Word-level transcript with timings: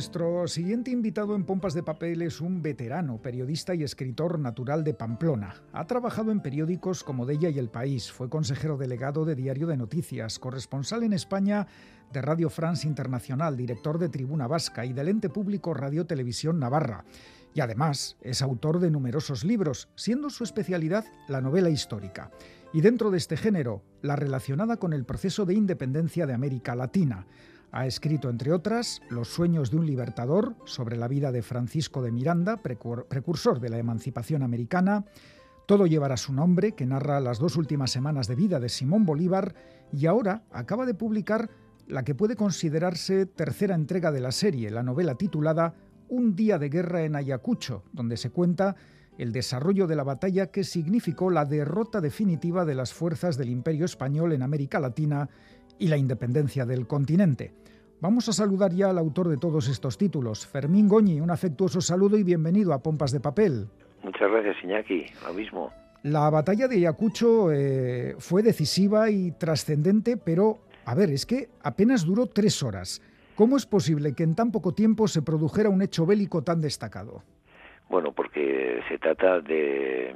Nuestro 0.00 0.48
siguiente 0.48 0.90
invitado 0.90 1.36
en 1.36 1.44
Pompas 1.44 1.74
de 1.74 1.82
Papel 1.82 2.22
es 2.22 2.40
un 2.40 2.62
veterano, 2.62 3.20
periodista 3.20 3.74
y 3.74 3.82
escritor 3.82 4.38
natural 4.38 4.82
de 4.82 4.94
Pamplona. 4.94 5.62
Ha 5.74 5.86
trabajado 5.86 6.32
en 6.32 6.40
periódicos 6.40 7.04
como 7.04 7.26
Della 7.26 7.50
y 7.50 7.58
El 7.58 7.68
País, 7.68 8.10
fue 8.10 8.30
consejero 8.30 8.78
delegado 8.78 9.26
de 9.26 9.34
Diario 9.34 9.66
de 9.66 9.76
Noticias, 9.76 10.38
corresponsal 10.38 11.02
en 11.02 11.12
España 11.12 11.66
de 12.14 12.22
Radio 12.22 12.48
France 12.48 12.88
Internacional, 12.88 13.58
director 13.58 13.98
de 13.98 14.08
Tribuna 14.08 14.46
Vasca 14.46 14.86
y 14.86 14.94
del 14.94 15.08
ente 15.08 15.28
público 15.28 15.74
Radio 15.74 16.06
Televisión 16.06 16.58
Navarra. 16.58 17.04
Y 17.52 17.60
además 17.60 18.16
es 18.22 18.40
autor 18.40 18.80
de 18.80 18.90
numerosos 18.90 19.44
libros, 19.44 19.90
siendo 19.96 20.30
su 20.30 20.44
especialidad 20.44 21.04
la 21.28 21.42
novela 21.42 21.68
histórica. 21.68 22.30
Y 22.72 22.80
dentro 22.80 23.10
de 23.10 23.18
este 23.18 23.36
género, 23.36 23.82
la 24.00 24.16
relacionada 24.16 24.78
con 24.78 24.94
el 24.94 25.04
proceso 25.04 25.44
de 25.44 25.52
independencia 25.52 26.26
de 26.26 26.32
América 26.32 26.74
Latina. 26.74 27.26
Ha 27.72 27.86
escrito, 27.86 28.28
entre 28.28 28.52
otras, 28.52 29.00
Los 29.10 29.28
sueños 29.28 29.70
de 29.70 29.76
un 29.76 29.86
libertador 29.86 30.56
sobre 30.64 30.96
la 30.96 31.08
vida 31.08 31.30
de 31.30 31.42
Francisco 31.42 32.02
de 32.02 32.10
Miranda, 32.10 32.56
precursor 32.62 33.60
de 33.60 33.68
la 33.68 33.78
emancipación 33.78 34.42
americana, 34.42 35.04
Todo 35.66 35.86
llevará 35.86 36.16
su 36.16 36.32
nombre, 36.32 36.72
que 36.72 36.86
narra 36.86 37.20
las 37.20 37.38
dos 37.38 37.56
últimas 37.56 37.92
semanas 37.92 38.26
de 38.26 38.34
vida 38.34 38.58
de 38.58 38.68
Simón 38.68 39.06
Bolívar, 39.06 39.54
y 39.92 40.06
ahora 40.06 40.42
acaba 40.50 40.84
de 40.84 40.94
publicar 40.94 41.48
la 41.86 42.02
que 42.02 42.14
puede 42.14 42.36
considerarse 42.36 43.26
tercera 43.26 43.74
entrega 43.74 44.10
de 44.10 44.20
la 44.20 44.32
serie, 44.32 44.70
la 44.70 44.82
novela 44.82 45.14
titulada 45.14 45.74
Un 46.08 46.34
día 46.34 46.58
de 46.58 46.68
guerra 46.70 47.02
en 47.02 47.14
Ayacucho, 47.14 47.84
donde 47.92 48.16
se 48.16 48.30
cuenta 48.30 48.74
el 49.18 49.32
desarrollo 49.32 49.86
de 49.86 49.96
la 49.96 50.02
batalla 50.02 50.46
que 50.46 50.64
significó 50.64 51.30
la 51.30 51.44
derrota 51.44 52.00
definitiva 52.00 52.64
de 52.64 52.74
las 52.74 52.94
fuerzas 52.94 53.36
del 53.36 53.50
Imperio 53.50 53.84
Español 53.84 54.32
en 54.32 54.42
América 54.42 54.80
Latina 54.80 55.28
y 55.78 55.88
la 55.88 55.96
independencia 55.96 56.64
del 56.64 56.86
continente. 56.86 57.54
Vamos 58.02 58.26
a 58.30 58.32
saludar 58.32 58.72
ya 58.72 58.88
al 58.88 58.96
autor 58.96 59.28
de 59.28 59.36
todos 59.36 59.68
estos 59.68 59.98
títulos, 59.98 60.46
Fermín 60.46 60.88
Goñi. 60.88 61.20
Un 61.20 61.30
afectuoso 61.30 61.82
saludo 61.82 62.16
y 62.16 62.24
bienvenido 62.24 62.72
a 62.72 62.82
Pompas 62.82 63.12
de 63.12 63.20
Papel. 63.20 63.66
Muchas 64.02 64.30
gracias, 64.30 64.56
Iñaki. 64.64 65.04
Lo 65.26 65.34
mismo. 65.34 65.70
La 66.02 66.30
batalla 66.30 66.66
de 66.66 66.76
Ayacucho 66.76 67.52
eh, 67.52 68.14
fue 68.18 68.42
decisiva 68.42 69.10
y 69.10 69.32
trascendente, 69.32 70.16
pero, 70.16 70.60
a 70.86 70.94
ver, 70.94 71.10
es 71.10 71.26
que 71.26 71.48
apenas 71.62 72.06
duró 72.06 72.24
tres 72.24 72.62
horas. 72.62 73.02
¿Cómo 73.34 73.58
es 73.58 73.66
posible 73.66 74.14
que 74.14 74.22
en 74.22 74.34
tan 74.34 74.50
poco 74.50 74.72
tiempo 74.72 75.06
se 75.06 75.20
produjera 75.20 75.68
un 75.68 75.82
hecho 75.82 76.06
bélico 76.06 76.42
tan 76.42 76.62
destacado? 76.62 77.22
Bueno, 77.90 78.12
porque 78.12 78.80
se 78.88 78.96
trata 78.96 79.40
de 79.40 80.14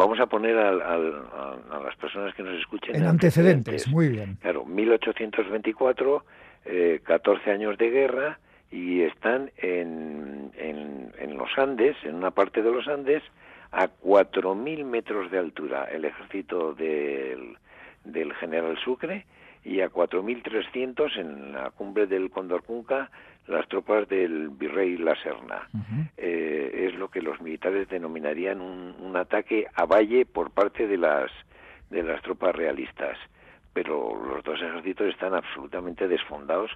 Vamos 0.00 0.18
a 0.18 0.24
poner 0.24 0.56
a, 0.56 0.72
las 0.72 1.96
personas 2.00 2.34
que 2.34 2.42
nos 2.42 2.58
escuchen 2.58 2.96
en 2.96 3.04
antecedentes. 3.04 3.86
muy 3.86 4.08
bien. 4.08 4.38
Claro, 4.40 4.64
1824, 4.64 6.24
14 6.64 7.50
eh, 7.50 7.52
años 7.52 7.78
de 7.78 7.90
guerra 7.90 8.38
y 8.70 9.02
están 9.02 9.50
en, 9.56 10.52
en, 10.56 11.36
los 11.36 11.50
Andes, 11.56 11.96
en 12.04 12.16
una 12.16 12.30
parte 12.30 12.62
de 12.62 12.70
los 12.70 12.86
Andes, 12.86 13.22
a 13.72 13.88
4.000 13.88 14.84
metros 14.84 15.30
de 15.30 15.38
altura 15.38 15.84
el 15.84 16.04
ejército 16.04 16.74
del, 16.74 17.56
del 18.04 18.34
general 18.34 18.78
Sucre 18.84 19.24
y 19.64 19.80
a 19.80 19.90
4.300 19.90 21.16
en 21.16 21.52
la 21.52 21.70
cumbre 21.70 22.06
del 22.06 22.30
Condorcunca 22.30 23.10
las 23.46 23.66
tropas 23.68 24.08
del 24.08 24.48
virrey 24.50 24.96
La 24.96 25.16
Serna. 25.16 25.68
Eh, 26.16 26.88
es 26.88 26.94
lo 26.94 27.08
que 27.08 27.20
los 27.20 27.40
militares 27.40 27.88
denominarían 27.88 28.60
un, 28.60 28.94
un, 29.00 29.16
ataque 29.16 29.66
a 29.74 29.86
valle 29.86 30.24
por 30.24 30.50
parte 30.50 30.86
de 30.86 30.96
las, 30.96 31.30
de 31.90 32.02
las 32.02 32.22
tropas 32.22 32.54
realistas. 32.54 33.18
Pero 33.72 34.14
los 34.24 34.42
dos 34.42 34.60
ejércitos 34.60 35.08
están 35.08 35.34
absolutamente 35.34 36.08
desfondados 36.08 36.70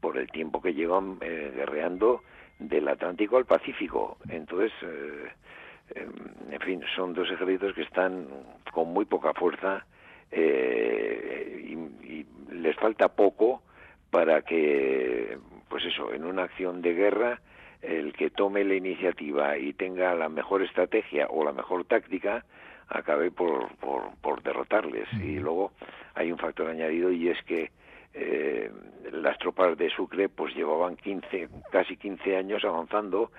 por 0.00 0.16
el 0.16 0.30
tiempo 0.30 0.60
que 0.60 0.74
llevan 0.74 1.18
eh, 1.20 1.52
guerreando 1.54 2.22
del 2.58 2.88
Atlántico 2.88 3.36
al 3.36 3.44
Pacífico. 3.44 4.18
Entonces, 4.28 4.72
eh, 4.82 5.28
em, 5.94 6.52
en 6.52 6.60
fin, 6.60 6.82
son 6.96 7.14
dos 7.14 7.30
ejércitos 7.30 7.74
que 7.74 7.82
están 7.82 8.26
con 8.72 8.92
muy 8.92 9.04
poca 9.04 9.32
fuerza 9.34 9.84
y, 10.32 10.36
y 10.36 12.26
les 12.52 12.76
falta 12.76 13.08
poco 13.08 13.62
para 14.10 14.42
que 14.42 15.38
pues 15.70 15.84
eso, 15.84 16.12
en 16.12 16.24
una 16.24 16.42
acción 16.42 16.82
de 16.82 16.94
guerra, 16.94 17.40
el 17.80 18.12
que 18.12 18.28
tome 18.28 18.64
la 18.64 18.74
iniciativa 18.74 19.56
y 19.56 19.72
tenga 19.72 20.14
la 20.14 20.28
mejor 20.28 20.62
estrategia 20.62 21.28
o 21.30 21.44
la 21.44 21.52
mejor 21.52 21.84
táctica, 21.84 22.44
acabe 22.90 23.30
por, 23.30 23.68
por, 23.76 24.42
derrotarles. 24.42 25.08
Y 25.14 25.38
luego 25.38 25.72
hay 26.14 26.32
un 26.32 26.38
factor 26.38 26.68
añadido 26.68 27.10
y 27.10 27.28
es 27.28 27.42
que 27.44 27.70
eh, 28.14 28.70
las 29.12 29.38
tropas 29.38 29.76
de 29.78 29.90
Sucre 29.90 30.28
pues 30.28 30.54
llevaban 30.54 30.96
15, 30.96 31.48
casi 31.70 31.96
15 31.96 32.36
años 32.36 32.64
avanzando 32.64 33.30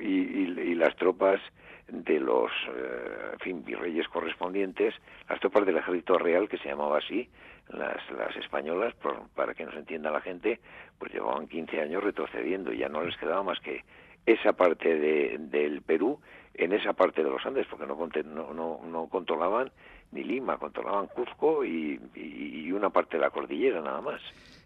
y, 0.00 0.74
las 0.74 0.94
tropas 0.96 1.40
de 1.88 2.20
los 2.20 2.50
eh, 2.68 3.36
fin, 3.40 3.64
virreyes 3.64 4.06
correspondientes, 4.08 4.94
las 5.28 5.40
tropas 5.40 5.64
del 5.64 5.78
ejército 5.78 6.18
real, 6.18 6.48
que 6.48 6.58
se 6.58 6.68
llamaba 6.68 6.98
así, 6.98 7.28
las, 7.70 7.98
las 8.10 8.36
españolas, 8.36 8.94
para 9.34 9.54
que 9.54 9.64
nos 9.64 9.74
entienda 9.74 10.10
la 10.10 10.20
gente, 10.20 10.60
pues 10.98 11.12
llevaban 11.12 11.48
15 11.48 11.80
años 11.80 12.04
retrocediendo 12.04 12.72
y 12.72 12.78
ya 12.78 12.88
no 12.88 13.02
les 13.02 13.16
quedaba 13.16 13.42
más 13.42 13.58
que 13.60 13.82
esa 14.26 14.52
parte 14.52 14.96
de, 14.96 15.36
del 15.38 15.82
Perú 15.82 16.20
en 16.58 16.72
esa 16.72 16.92
parte 16.92 17.22
de 17.22 17.30
los 17.30 17.44
Andes, 17.44 17.66
porque 17.68 17.86
no, 17.86 18.52
no, 18.54 18.80
no, 18.84 19.06
controlaban 19.08 19.70
ni 20.12 20.22
Lima, 20.22 20.58
controlaban 20.58 21.08
Cuzco 21.08 21.64
y, 21.64 22.00
una 22.72 22.90
parte 22.90 23.16
de 23.16 23.22
la 23.22 23.30
cordillera 23.30 23.80
nada 23.80 24.02
más. 24.02 24.20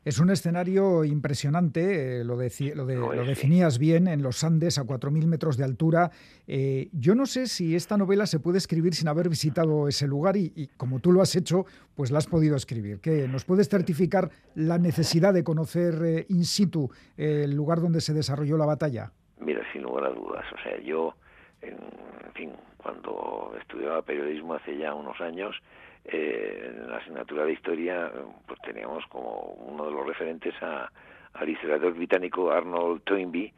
Es 0.04 0.18
un 0.18 0.30
escenario 0.30 1.04
impresionante, 1.04 2.20
eh, 2.20 2.24
lo, 2.24 2.34
lo, 2.34 3.24
definías 3.24 3.78
bien, 3.78 4.08
en 4.08 4.20
los 4.20 4.42
Andes 4.42 4.78
a 4.78 4.82
4.000 4.82 5.26
metros 5.26 5.56
de 5.56 5.64
altura. 5.64 6.10
Eh, 6.48 6.88
yo 6.92 7.14
no 7.14 7.24
sé 7.24 7.46
si 7.46 7.76
esta 7.76 7.96
novela 7.96 8.26
se 8.26 8.40
puede 8.40 8.58
escribir 8.58 8.94
sin 8.94 9.06
haber 9.06 9.28
visitado 9.28 9.86
ese 9.86 10.08
lugar 10.08 10.36
y, 10.36 10.70
como 10.76 10.98
tú 10.98 11.12
lo 11.12 11.22
has 11.22 11.36
hecho, 11.36 11.66
pues 11.94 12.10
la 12.10 12.18
has 12.18 12.26
podido 12.26 12.56
escribir. 12.56 13.00
¿Qué, 13.00 13.28
¿Nos 13.28 13.44
puedes 13.44 13.68
certificar 13.68 14.30
la 14.56 14.78
necesidad 14.78 15.32
de 15.32 15.44
conocer 15.44 15.94
eh, 16.04 16.26
in 16.30 16.44
situ 16.44 16.90
el 17.16 17.54
lugar 17.54 17.80
donde 17.80 18.00
se 18.00 18.12
desarrolló 18.12 18.56
la 18.56 18.66
batalla? 18.66 19.12
Mira, 19.38 19.62
sin 19.72 19.82
lugar 19.82 20.06
a 20.06 20.10
dudas. 20.10 20.44
O 20.52 20.62
sea, 20.62 20.80
yo, 20.80 21.14
en 21.62 22.32
fin, 22.34 22.53
cuando 22.76 23.54
estudiaba 23.60 24.03
periodismo 24.03 24.54
hace 24.54 24.76
ya 24.76 24.94
unos 24.94 25.21
años, 25.21 25.56
eh, 26.04 26.72
en 26.75 26.91
la 26.91 26.97
asignatura 26.97 27.44
de 27.44 27.53
historia, 27.53 28.10
pues 28.47 28.59
teníamos 28.62 29.04
como 29.06 29.54
uno 29.66 29.84
de 29.87 29.93
los 29.93 30.06
referentes 30.06 30.54
a, 30.62 30.91
al 31.34 31.48
historiador 31.48 31.94
británico 31.94 32.50
Arnold 32.50 33.03
Toynbee, 33.04 33.53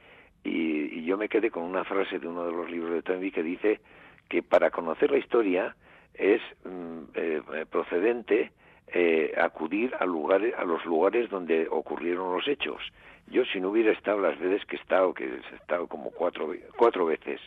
y, 0.45 1.05
yo 1.05 1.17
me 1.17 1.29
quedé 1.29 1.51
con 1.51 1.63
una 1.65 1.85
frase 1.85 2.19
de 2.19 2.27
uno 2.27 2.45
de 2.47 2.53
los 2.53 2.71
libros 2.71 2.93
de 2.93 3.03
Toynbee 3.03 3.31
que 3.31 3.43
dice 3.43 3.81
que 4.29 4.43
para 4.43 4.71
conocer 4.71 5.11
la 5.11 5.19
historia 5.19 5.77
es 6.15 6.41
mm, 6.65 6.99
eh, 7.15 7.67
procedente 7.71 8.51
eh, 8.89 9.35
acudir 9.37 9.95
a 9.99 10.05
lugares 10.05 10.55
a 10.57 10.65
los 10.65 10.85
lugares 10.85 11.31
donde 11.31 11.69
ocurrieron 11.71 12.35
los 12.35 12.47
hechos. 12.49 12.83
Yo 13.29 13.45
si 13.47 13.61
no 13.61 13.71
hubiera 13.71 13.93
estado 13.93 14.21
las 14.21 14.39
veces 14.39 14.65
que 14.67 14.77
he 14.77 14.81
estado 14.81 15.15
que 15.15 15.25
he 15.25 15.57
estado 15.57 15.87
como 15.87 16.11
cuatro 16.11 16.53
cuatro 16.77 17.07
veces 17.07 17.41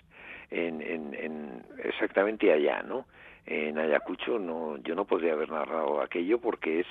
en, 0.51 0.81
en, 0.81 1.63
exactamente 1.83 2.51
allá 2.51 2.83
no 2.83 3.05
en 3.45 3.77
Ayacucho 3.77 4.39
no 4.39 4.77
yo 4.77 4.95
no 4.95 5.05
podría 5.05 5.33
haber 5.33 5.49
narrado 5.49 6.01
aquello 6.01 6.39
porque 6.39 6.81
es 6.81 6.87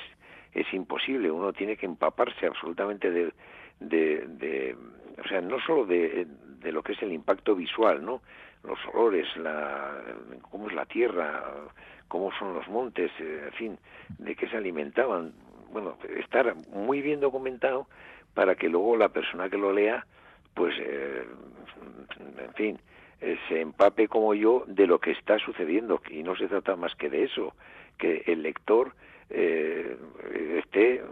es 0.55 0.73
imposible. 0.73 1.31
Uno 1.31 1.53
tiene 1.53 1.77
que 1.77 1.87
empaparse 1.87 2.47
absolutamente 2.47 3.11
de, 3.11 3.33
de, 3.81 4.77
o 5.23 5.29
sea 5.29 5.41
no 5.41 5.61
solo 5.61 5.85
de, 5.85 6.27
de 6.61 6.73
lo 6.73 6.83
que 6.83 6.93
es 6.93 7.03
el 7.03 7.13
impacto 7.13 7.55
visual 7.55 8.05
no 8.05 8.23
los 8.63 8.79
olores 8.95 9.27
la 9.37 10.01
cómo 10.51 10.69
es 10.69 10.75
la 10.75 10.87
tierra 10.87 11.45
cómo 12.09 12.31
son 12.39 12.55
los 12.55 12.67
montes 12.69 13.11
en 13.19 13.53
fin 13.53 13.79
de 14.19 14.35
qué 14.37 14.49
se 14.49 14.57
alimentaban. 14.57 15.33
Bueno 15.73 15.99
estar 16.17 16.55
muy 16.69 17.03
bien 17.03 17.21
documentado 17.21 17.89
para 18.33 18.55
que 18.55 18.69
luego 18.69 18.97
la 18.97 19.09
persona 19.09 19.49
que 19.51 19.59
lo 19.59 19.73
lea 19.73 20.07
pues 20.55 20.75
eh, 20.79 21.27
en 22.39 22.55
fin 22.55 22.77
eh, 22.77 22.94
se 23.49 23.61
empape 23.61 24.09
como 24.09 24.35
yo 24.35 24.65
de 24.67 24.87
lo 24.87 24.99
que 24.99 25.13
está 25.13 25.39
sucediendo 25.39 26.01
y 26.11 26.23
no 26.23 26.37
se 26.37 26.49
trata 26.49 26.77
más 26.77 26.95
que 26.95 27.11
de 27.11 27.25
eso 27.25 27.55
que 27.99 28.23
el 28.27 28.43
lector 28.43 28.95
eh, 29.31 29.97
esté 30.59 31.03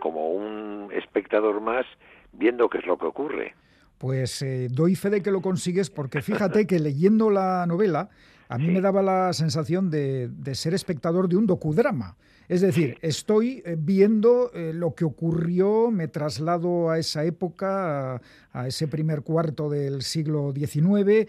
como 0.00 0.30
un 0.32 0.90
espectador 0.92 1.60
más 1.60 1.86
viendo 2.32 2.68
qué 2.68 2.78
es 2.78 2.86
lo 2.86 2.98
que 2.98 3.06
ocurre 3.06 3.54
pues 3.98 4.42
eh, 4.42 4.68
doy 4.70 4.96
fe 4.96 5.10
de 5.10 5.22
que 5.22 5.30
lo 5.30 5.40
consigues 5.40 5.90
porque 5.90 6.22
fíjate 6.22 6.66
que 6.66 6.78
leyendo 6.78 7.30
la 7.30 7.66
novela 7.66 8.10
a 8.48 8.58
mí 8.58 8.68
me 8.68 8.82
daba 8.82 9.02
la 9.02 9.32
sensación 9.32 9.90
de, 9.90 10.30
ser 10.52 10.74
espectador 10.74 11.28
de 11.28 11.36
un 11.36 11.46
docudrama. 11.46 12.16
Es 12.46 12.60
decir, 12.60 12.98
estoy 13.00 13.62
eh, 13.64 13.74
viendo 13.78 14.52
eh, 14.52 14.72
lo 14.74 14.94
que 14.94 15.06
ocurrió, 15.06 15.90
me 15.90 16.08
traslado 16.08 16.90
a 16.90 16.98
esa 16.98 17.24
época, 17.24 18.20
a, 18.52 18.68
ese 18.68 18.86
primer 18.86 19.22
cuarto 19.22 19.70
del 19.70 20.02
siglo 20.02 20.52
XIX, 20.54 21.26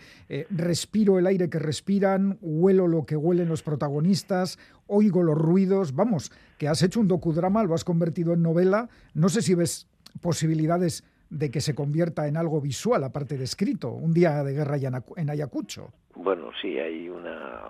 respiro 0.50 1.18
el 1.18 1.26
aire 1.26 1.50
que 1.50 1.58
respiran, 1.58 2.38
huelo 2.42 2.86
lo 2.86 3.06
que 3.06 3.16
huelen 3.16 3.48
los 3.48 3.64
protagonistas, 3.64 4.60
oigo 4.86 5.24
los 5.24 5.38
ruidos. 5.38 5.96
Vamos, 5.96 6.34
que 6.58 6.68
has 6.68 6.84
hecho 6.84 7.00
un 7.00 7.08
docudrama, 7.08 7.64
lo 7.64 7.74
has 7.74 7.86
convertido 7.86 8.34
en 8.34 8.42
novela. 8.42 8.90
No 9.14 9.30
sé 9.30 9.42
si 9.42 9.56
ves 9.56 9.88
posibilidades 10.20 11.06
de 11.36 11.52
que 11.52 11.60
se 11.60 11.76
convierta 11.76 12.28
en 12.28 12.38
algo 12.38 12.62
visual, 12.62 13.04
aparte 13.04 13.38
de 13.38 13.44
escrito, 13.44 13.92
un 13.92 14.14
día 14.14 14.42
de 14.44 14.54
guerra 14.54 14.78
en 15.18 15.30
Ayacucho. 15.30 15.92
Bueno, 16.16 16.52
sí, 16.62 16.80
hay 16.80 17.10
una... 17.10 17.70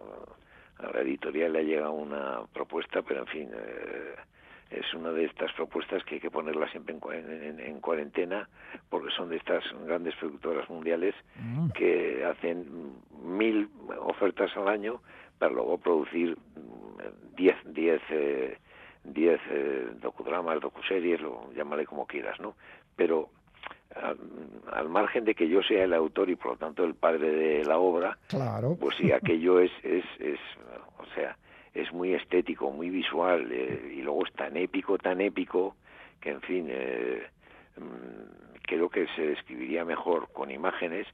A 0.78 0.92
la 0.94 1.02
editorial 1.02 1.54
le 1.54 1.60
ha 1.60 1.64
llegado 1.64 1.94
una 1.94 2.42
propuesta, 2.54 3.02
pero 3.02 3.22
en 3.22 3.28
fin, 3.28 3.50
eh, 3.56 4.16
es 4.70 4.94
una 4.94 5.12
de 5.12 5.26
estas 5.26 5.52
propuestas 5.54 6.04
que 6.04 6.16
hay 6.16 6.22
que 6.22 6.30
ponerla 6.30 6.70
siempre 6.70 6.94
en, 6.94 7.80
cuarentena 7.80 8.48
porque 8.90 9.10
son 9.16 9.30
de 9.30 9.38
estas 9.38 9.64
grandes 9.86 10.16
productoras 10.16 10.70
mundiales 10.70 11.16
mm. 11.40 11.70
que 11.70 12.26
hacen 12.26 12.94
mil 13.24 13.70
ofertas 14.00 14.56
al 14.58 14.68
año 14.68 15.02
para 15.40 15.54
luego 15.54 15.78
producir 15.78 16.38
mm, 16.38 17.36
diez, 17.36 17.56
diez, 17.66 18.02
eh, 18.10 18.58
diez 19.06 19.40
eh, 19.50 19.88
docudramas, 20.02 20.60
docuseries, 20.60 21.22
lo 21.22 21.52
llámale 21.54 21.86
como 21.86 22.06
quieras, 22.06 22.40
¿no? 22.40 22.56
Pero 22.96 23.30
al, 24.72 24.90
margen 24.90 25.26
de 25.26 25.36
que 25.36 25.48
yo 25.48 25.62
sea 25.62 25.84
el 25.84 25.94
autor 25.94 26.30
y 26.30 26.36
por 26.36 26.52
lo 26.52 26.58
tanto 26.58 26.84
el 26.84 26.96
padre 26.96 27.32
de 27.32 27.66
la 27.66 27.78
obra, 27.78 28.18
claro. 28.28 28.78
pues 28.80 28.96
sí, 28.98 29.12
aquello 29.12 29.60
es, 29.60 29.72
es, 29.84 30.06
es 30.20 30.40
o 30.98 31.06
sea, 31.16 31.38
es 31.74 31.92
muy 31.92 32.14
estético, 32.14 32.72
muy 32.72 32.90
visual 32.90 33.52
eh, 33.52 33.94
y 33.98 34.02
luego 34.02 34.26
es 34.26 34.34
tan 34.34 34.56
épico, 34.58 34.98
tan 34.98 35.22
épico 35.22 35.76
que 36.22 36.32
en 36.32 36.42
fin 36.42 36.68
eh, 36.70 37.24
mm, 37.78 38.56
creo 38.64 38.90
que 38.90 39.08
se 39.16 39.28
describiría 39.28 39.86
mejor 39.86 40.30
con 40.32 40.52
imágenes 40.52 41.08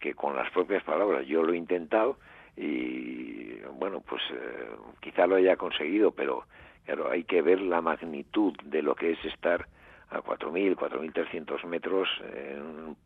que 0.00 0.14
con 0.14 0.36
las 0.36 0.50
propias 0.50 0.82
palabras. 0.84 1.26
Yo 1.26 1.42
lo 1.42 1.52
he 1.52 1.56
intentado 1.56 2.18
y 2.56 3.60
bueno 3.78 4.00
pues 4.00 4.22
eh, 4.32 4.68
quizá 5.00 5.26
lo 5.26 5.36
haya 5.36 5.56
conseguido, 5.56 6.10
pero 6.10 6.44
claro 6.84 7.10
hay 7.10 7.24
que 7.24 7.42
ver 7.42 7.60
la 7.60 7.80
magnitud 7.80 8.54
de 8.64 8.82
lo 8.82 8.94
que 8.94 9.12
es 9.12 9.24
estar 9.24 9.66
a 10.10 10.20
4.000, 10.20 10.76
4.300 10.76 11.64
metros 11.66 12.08
en 12.32 12.62
un 12.62 12.96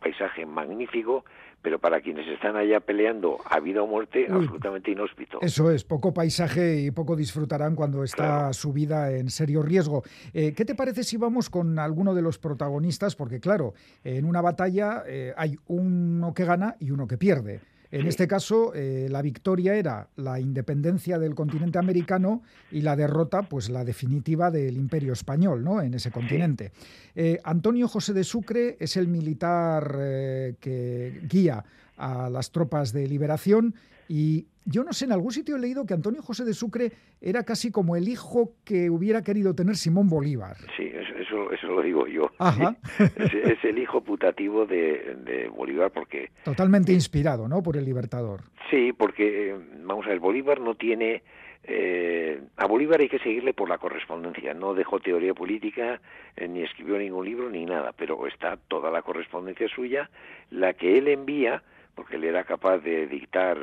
paisaje 0.00 0.46
magnífico, 0.46 1.24
pero 1.62 1.78
para 1.78 2.00
quienes 2.00 2.26
están 2.28 2.56
allá 2.56 2.80
peleando 2.80 3.36
a 3.44 3.60
vida 3.60 3.82
o 3.82 3.86
muerte, 3.86 4.26
absolutamente 4.30 4.90
inhóspito. 4.90 5.38
Eso 5.42 5.70
es, 5.70 5.84
poco 5.84 6.14
paisaje 6.14 6.80
y 6.80 6.90
poco 6.90 7.16
disfrutarán 7.16 7.74
cuando 7.74 8.02
está 8.02 8.52
su 8.52 8.72
vida 8.72 9.12
en 9.12 9.28
serio 9.28 9.62
riesgo. 9.62 10.02
Eh, 10.32 10.54
¿Qué 10.54 10.64
te 10.64 10.74
parece 10.74 11.04
si 11.04 11.18
vamos 11.18 11.50
con 11.50 11.78
alguno 11.78 12.14
de 12.14 12.22
los 12.22 12.38
protagonistas? 12.38 13.14
Porque 13.14 13.40
claro, 13.40 13.74
en 14.04 14.24
una 14.24 14.40
batalla 14.40 15.02
eh, 15.06 15.34
hay 15.36 15.58
uno 15.66 16.32
que 16.32 16.44
gana 16.44 16.76
y 16.80 16.92
uno 16.92 17.06
que 17.06 17.18
pierde. 17.18 17.60
En 17.92 18.06
este 18.06 18.28
caso, 18.28 18.72
eh, 18.74 19.08
la 19.10 19.20
victoria 19.20 19.74
era 19.74 20.08
la 20.16 20.38
independencia 20.38 21.18
del 21.18 21.34
continente 21.34 21.78
americano 21.78 22.42
y 22.70 22.82
la 22.82 22.94
derrota, 22.94 23.42
pues 23.42 23.68
la 23.68 23.84
definitiva 23.84 24.50
del 24.50 24.76
imperio 24.76 25.12
español, 25.12 25.64
¿no? 25.64 25.82
En 25.82 25.94
ese 25.94 26.12
continente. 26.12 26.70
Eh, 27.16 27.40
Antonio 27.42 27.88
José 27.88 28.12
de 28.12 28.22
Sucre 28.22 28.76
es 28.78 28.96
el 28.96 29.08
militar 29.08 29.96
eh, 29.98 30.54
que 30.60 31.20
guía 31.28 31.64
a 31.96 32.30
las 32.30 32.52
tropas 32.52 32.92
de 32.92 33.08
liberación 33.08 33.74
y 34.08 34.46
yo 34.64 34.84
no 34.84 34.92
sé, 34.92 35.06
en 35.06 35.12
algún 35.12 35.32
sitio 35.32 35.56
he 35.56 35.58
leído 35.58 35.84
que 35.84 35.94
Antonio 35.94 36.22
José 36.22 36.44
de 36.44 36.54
Sucre 36.54 36.92
era 37.20 37.44
casi 37.44 37.70
como 37.70 37.96
el 37.96 38.08
hijo 38.08 38.54
que 38.64 38.88
hubiera 38.90 39.22
querido 39.22 39.54
tener 39.54 39.76
Simón 39.76 40.08
Bolívar. 40.08 40.56
Sí, 40.76 40.84
eso, 41.30 41.52
eso 41.52 41.66
lo 41.68 41.82
digo 41.82 42.06
yo. 42.06 42.30
Es, 42.98 43.64
el 43.64 43.78
hijo 43.78 44.00
putativo 44.00 44.66
de, 44.66 45.50
Bolívar 45.54 45.90
porque... 45.90 46.30
Totalmente 46.44 46.92
inspirado, 46.92 47.48
¿no? 47.48 47.62
Por 47.62 47.76
el 47.76 47.84
Libertador. 47.84 48.42
Sí, 48.70 48.92
porque, 48.92 49.56
vamos 49.82 50.06
a 50.06 50.10
ver, 50.10 50.20
Bolívar 50.20 50.60
no 50.60 50.74
tiene... 50.74 51.22
Eh, 51.64 52.40
a 52.56 52.66
Bolívar 52.66 53.00
hay 53.00 53.08
que 53.08 53.18
seguirle 53.18 53.52
por 53.52 53.68
la 53.68 53.78
correspondencia. 53.78 54.54
No 54.54 54.74
dejó 54.74 54.98
teoría 54.98 55.34
política, 55.34 56.00
eh, 56.36 56.48
ni 56.48 56.62
escribió 56.62 56.98
ningún 56.98 57.26
libro, 57.26 57.50
ni 57.50 57.64
nada, 57.66 57.92
pero 57.96 58.26
está 58.26 58.56
toda 58.56 58.90
la 58.90 59.02
correspondencia 59.02 59.68
suya, 59.68 60.08
la 60.50 60.72
que 60.72 60.98
él 60.98 61.08
envía 61.08 61.62
porque 61.94 62.16
él 62.16 62.24
era 62.24 62.44
capaz 62.44 62.78
de 62.78 63.06
dictar 63.06 63.58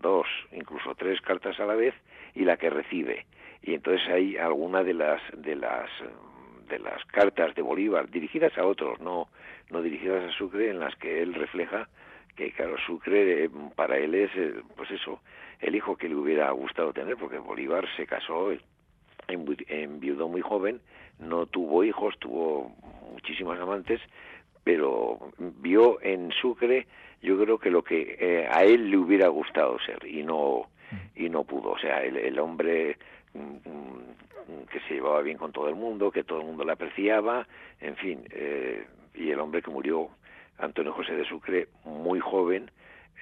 dos, 0.00 0.26
incluso 0.52 0.94
tres 0.94 1.20
cartas 1.20 1.58
a 1.58 1.66
la 1.66 1.74
vez 1.74 1.94
y 2.34 2.44
la 2.44 2.56
que 2.56 2.70
recibe. 2.70 3.26
Y 3.62 3.74
entonces 3.74 4.06
hay 4.08 4.36
alguna 4.36 4.84
de 4.84 4.94
las 4.94 5.20
de 5.36 5.56
las 5.56 5.90
de 6.68 6.78
las 6.78 7.04
cartas 7.06 7.54
de 7.54 7.62
Bolívar 7.62 8.10
dirigidas 8.10 8.56
a 8.58 8.66
otros, 8.66 9.00
no 9.00 9.28
no 9.70 9.82
dirigidas 9.82 10.24
a 10.24 10.36
Sucre, 10.36 10.70
en 10.70 10.80
las 10.80 10.94
que 10.96 11.22
él 11.22 11.34
refleja 11.34 11.88
que 12.36 12.52
claro 12.52 12.76
Sucre 12.86 13.44
eh, 13.44 13.50
para 13.74 13.98
él 13.98 14.14
es 14.14 14.30
eh, 14.36 14.54
pues 14.76 14.90
eso 14.90 15.20
el 15.60 15.74
hijo 15.74 15.96
que 15.96 16.08
le 16.08 16.14
hubiera 16.14 16.50
gustado 16.52 16.92
tener, 16.92 17.16
porque 17.16 17.38
Bolívar 17.38 17.86
se 17.96 18.06
casó 18.06 18.50
enviudó 19.26 20.28
muy 20.28 20.40
joven, 20.40 20.80
no 21.18 21.46
tuvo 21.46 21.84
hijos, 21.84 22.18
tuvo 22.18 22.74
muchísimas 23.12 23.60
amantes, 23.60 24.00
pero 24.64 25.18
vio 25.60 26.00
en 26.00 26.30
Sucre 26.32 26.86
yo 27.20 27.36
creo 27.42 27.58
que 27.58 27.70
lo 27.70 27.82
que 27.82 28.16
eh, 28.20 28.48
a 28.50 28.64
él 28.64 28.90
le 28.90 28.96
hubiera 28.96 29.28
gustado 29.28 29.78
ser 29.80 30.06
y 30.06 30.22
no 30.22 30.68
y 31.16 31.28
no 31.28 31.44
pudo. 31.44 31.72
O 31.72 31.78
sea 31.78 32.02
el, 32.04 32.38
hombre 32.38 32.96
mm, 33.34 33.68
mm, 33.68 34.27
que 34.70 34.80
se 34.80 34.94
llevaba 34.94 35.20
bien 35.22 35.38
con 35.38 35.52
todo 35.52 35.68
el 35.68 35.74
mundo 35.74 36.10
que 36.10 36.24
todo 36.24 36.40
el 36.40 36.46
mundo 36.46 36.64
le 36.64 36.72
apreciaba 36.72 37.46
en 37.80 37.96
fin 37.96 38.24
eh, 38.30 38.86
y 39.14 39.30
el 39.30 39.40
hombre 39.40 39.62
que 39.62 39.70
murió 39.70 40.08
Antonio 40.58 40.92
José 40.92 41.14
de 41.14 41.24
Sucre 41.24 41.68
muy 41.84 42.20
joven 42.20 42.70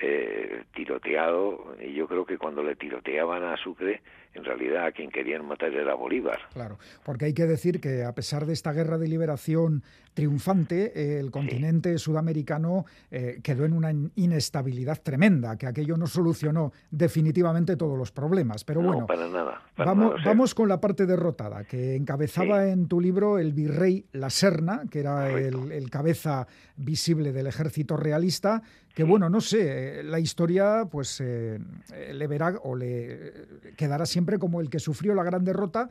eh, 0.01 0.65
tiroteado 0.75 1.75
y 1.81 1.95
yo 1.95 2.07
creo 2.07 2.27
que 2.27 2.37
cuando 2.37 2.63
le 2.63 2.77
tiroteaban 2.77 3.43
a 3.45 3.57
Sucre 3.57 4.03
en 4.37 4.45
realidad 4.45 4.85
a 4.85 4.93
quien 4.93 5.11
querían 5.11 5.47
matar 5.47 5.73
era 5.73 5.95
Bolívar. 5.95 6.39
Claro, 6.53 6.79
porque 7.05 7.27
hay 7.27 7.33
que 7.33 7.47
decir 7.47 7.81
que 7.81 8.05
a 8.05 8.15
pesar 8.15 8.45
de 8.45 8.53
esta 8.53 8.73
guerra 8.73 8.99
de 8.99 9.09
liberación 9.09 9.83
triunfante, 10.13 11.19
el 11.19 11.31
continente 11.31 11.97
sudamericano 11.99 12.85
eh, 13.11 13.41
quedó 13.43 13.65
en 13.65 13.73
una 13.73 13.93
inestabilidad 14.15 15.01
tremenda, 15.03 15.57
que 15.57 15.67
aquello 15.67 15.97
no 15.97 16.07
solucionó 16.07 16.73
definitivamente 16.91 17.77
todos 17.77 17.99
los 17.99 18.13
problemas. 18.13 18.65
Pero 18.65 18.83
bueno, 18.83 19.07
para 19.07 19.29
nada, 19.29 19.63
vamos, 19.77 20.23
vamos 20.25 20.55
con 20.55 20.69
la 20.69 20.81
parte 20.81 21.07
derrotada, 21.07 21.65
que 21.65 21.97
encabezaba 21.97 22.69
en 22.69 22.89
tu 22.89 23.01
libro 23.01 23.39
el 23.39 23.53
virrey 23.53 24.05
La 24.13 24.31
Serna, 24.31 24.83
que 24.91 25.01
era 25.01 25.31
el, 25.31 25.73
el 25.73 25.91
cabeza 25.91 26.47
visible 26.77 27.33
del 27.33 27.47
ejército 27.47 27.97
realista, 27.97 28.63
que 28.97 29.05
bueno, 29.05 29.29
no 29.29 29.43
sé, 29.43 30.03
la 30.05 30.19
historia 30.19 30.89
pues 30.91 31.21
eh, 31.21 31.59
le 32.15 32.27
verá 32.27 32.55
o 32.65 32.75
le 32.75 33.31
quedará 33.77 34.07
siempre 34.07 34.39
como 34.39 34.63
el 34.63 34.71
que 34.71 34.79
sufrió 34.79 35.15
la 35.15 35.23
gran 35.23 35.45
derrota. 35.45 35.91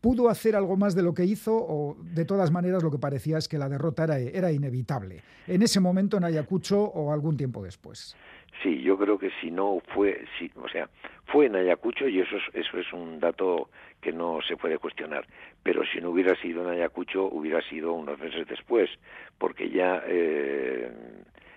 ¿Pudo 0.00 0.28
hacer 0.28 0.54
algo 0.54 0.76
más 0.76 0.94
de 0.94 1.02
lo 1.02 1.12
que 1.12 1.24
hizo 1.24 1.56
o 1.56 1.96
de 2.14 2.24
todas 2.24 2.52
maneras 2.52 2.84
lo 2.84 2.92
que 2.92 2.98
parecía 2.98 3.38
es 3.38 3.48
que 3.48 3.58
la 3.58 3.68
derrota 3.68 4.04
era, 4.04 4.20
era 4.20 4.52
inevitable? 4.52 5.22
En 5.48 5.60
ese 5.62 5.80
momento 5.80 6.18
en 6.18 6.22
Ayacucho 6.22 6.80
o 6.80 7.12
algún 7.12 7.36
tiempo 7.36 7.64
después. 7.64 8.16
Sí, 8.62 8.80
yo 8.80 8.96
creo 8.96 9.18
que 9.18 9.32
si 9.40 9.50
no 9.50 9.82
fue, 9.92 10.24
si, 10.38 10.48
o 10.54 10.68
sea, 10.68 10.88
fue 11.24 11.46
en 11.46 11.56
Ayacucho 11.56 12.06
y 12.06 12.20
eso 12.20 12.36
es, 12.36 12.64
eso 12.64 12.78
es 12.78 12.92
un 12.92 13.18
dato 13.18 13.70
que 14.00 14.12
no 14.12 14.38
se 14.46 14.56
puede 14.56 14.78
cuestionar. 14.78 15.26
Pero 15.64 15.82
si 15.92 16.00
no 16.00 16.10
hubiera 16.10 16.40
sido 16.40 16.62
en 16.62 16.78
Ayacucho, 16.78 17.24
hubiera 17.24 17.60
sido 17.68 17.92
unos 17.92 18.20
meses 18.20 18.46
después, 18.46 18.88
porque 19.36 19.68
ya 19.68 20.00
eh, 20.06 20.92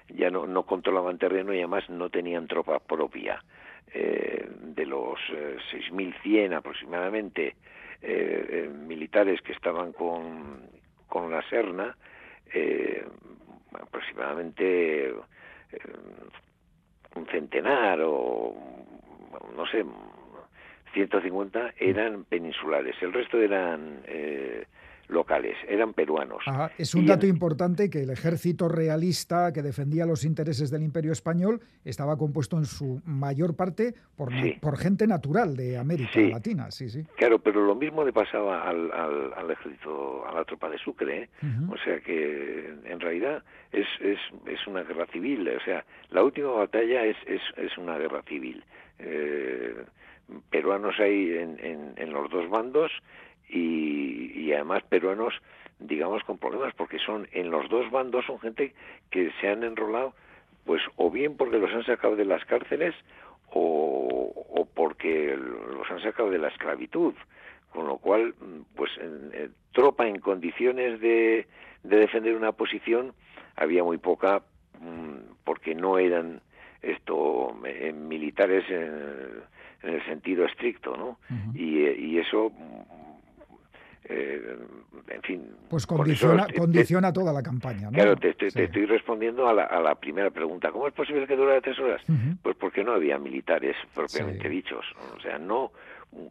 ya 0.09 0.29
no, 0.29 0.47
no 0.47 0.63
controlaban 0.63 1.17
terreno 1.17 1.53
y 1.53 1.57
además 1.57 1.89
no 1.89 2.09
tenían 2.09 2.47
tropa 2.47 2.79
propia. 2.79 3.43
Eh, 3.91 4.47
de 4.51 4.85
los 4.85 5.17
6.100 5.71 6.51
eh, 6.51 6.55
aproximadamente 6.55 7.55
eh, 8.03 8.69
militares 8.71 9.41
que 9.41 9.53
estaban 9.53 9.93
con, 9.93 10.69
con 11.07 11.31
la 11.31 11.41
Serna, 11.49 11.97
aproximadamente 13.73 15.11
un 17.15 17.25
centenar 17.27 17.99
o 18.03 18.53
no 19.55 19.65
sé, 19.67 19.83
150 20.93 21.73
eran 21.79 22.25
peninsulares, 22.25 22.95
el 23.01 23.11
resto 23.11 23.39
eran 23.39 24.03
locales, 25.09 25.57
eran 25.67 25.93
peruanos. 25.93 26.43
es 26.77 26.95
un 26.95 27.05
dato 27.05 27.25
importante 27.25 27.89
que 27.89 28.03
el 28.03 28.11
ejército 28.11 28.69
realista 28.69 29.51
que 29.51 29.61
defendía 29.61 30.05
los 30.05 30.23
intereses 30.23 30.69
del 30.69 30.83
imperio 30.83 31.11
español 31.11 31.61
estaba 31.83 32.17
compuesto 32.17 32.57
en 32.57 32.65
su 32.65 33.01
mayor 33.05 33.55
parte 33.55 33.95
por, 34.15 34.31
por 34.61 34.77
gente 34.77 35.07
natural 35.07 35.55
de 35.55 35.77
América 35.77 36.19
Latina. 36.19 36.71
Sí, 36.71 36.89
sí. 36.89 37.03
Claro, 37.17 37.39
pero 37.39 37.65
lo 37.65 37.75
mismo 37.75 38.03
le 38.03 38.13
pasaba 38.13 38.69
al, 38.69 38.91
al, 38.91 39.51
ejército, 39.51 40.25
a 40.27 40.33
la 40.33 40.45
tropa 40.45 40.69
de 40.69 40.77
Sucre. 40.77 41.23
¿eh? 41.23 41.29
O 41.69 41.77
sea 41.83 41.99
que 42.01 42.73
en 42.85 42.99
realidad 42.99 43.43
es, 43.71 43.87
es, 44.01 44.19
es 44.45 44.67
una 44.67 44.83
guerra 44.83 45.07
civil. 45.07 45.49
O 45.49 45.63
sea, 45.63 45.83
la 46.11 46.23
última 46.23 46.51
batalla 46.51 47.03
es, 47.05 47.17
es, 47.25 47.41
es 47.57 47.77
una 47.77 47.97
guerra 47.97 48.21
civil. 48.23 48.63
Eh, 48.99 49.75
peruanos 50.49 50.95
hay 50.99 51.37
en, 51.37 51.59
en, 51.59 51.93
en 51.97 52.13
los 52.13 52.29
dos 52.29 52.49
bandos 52.49 52.91
y, 53.49 54.51
además 54.53 54.83
peruanos 54.89 55.33
digamos 55.79 56.23
con 56.23 56.39
problemas 56.39 56.73
porque 56.73 56.97
son 56.99 57.27
en 57.31 57.51
los 57.51 57.69
dos 57.69 57.89
bandos 57.91 58.25
son 58.25 58.39
gente 58.39 58.73
que 59.11 59.31
se 59.39 59.47
han 59.47 59.63
enrolado 59.63 60.13
pues 60.65 60.81
o 60.95 61.11
bien 61.11 61.37
porque 61.37 61.59
los 61.59 61.71
han 61.71 61.85
sacado 61.85 62.15
de 62.15 62.25
las 62.25 62.43
cárceles 62.45 62.95
o, 63.51 64.33
o 64.49 64.65
porque 64.65 65.37
los 65.37 65.89
han 65.89 66.01
sacado 66.01 66.29
de 66.31 66.39
la 66.39 66.49
esclavitud 66.49 67.13
con 67.71 67.87
lo 67.87 67.97
cual, 67.97 68.33
pues 68.75 68.91
en, 68.97 69.53
tropa 69.71 70.07
en 70.07 70.19
condiciones 70.19 70.99
de, 70.99 71.47
de 71.83 71.97
defender 71.97 72.35
una 72.35 72.51
posición 72.51 73.13
había 73.55 73.83
muy 73.83 73.97
poca 73.97 74.41
mm, 74.79 75.33
porque 75.43 75.75
no 75.75 75.97
eran 75.97 76.41
esto 76.81 77.55
eh, 77.65 77.93
militares 77.93 78.63
en, 78.69 79.49
el 79.81 80.05
sentido 80.05 80.45
estricto, 80.45 80.97
¿no? 80.97 81.19
y, 81.53 81.87
y, 81.87 82.17
eso 82.17 82.51
eh, 84.09 84.57
en 85.09 85.21
fin. 85.21 85.47
Pues 85.69 85.85
condiciona, 85.85 86.47
condiciona 86.57 87.13
toda 87.13 87.31
la 87.31 87.43
campaña, 87.43 87.91
¿no? 87.91 87.91
Claro, 87.91 88.15
te, 88.15 88.35
estoy 88.39 88.85
respondiendo 88.85 89.47
a 89.47 89.53
la, 89.53 89.95
primera 89.95 90.31
pregunta. 90.31 90.71
¿Cómo 90.71 90.87
es 90.87 90.93
posible 90.93 91.27
que 91.27 91.35
durara 91.35 91.61
tres 91.61 91.77
horas? 91.79 92.01
Pues 92.41 92.55
porque 92.55 92.83
no 92.83 92.93
había 92.93 93.19
militares 93.19 93.75
propiamente 93.93 94.49
dichos. 94.49 94.85
O 95.15 95.21
sea, 95.21 95.37
no, 95.37 95.71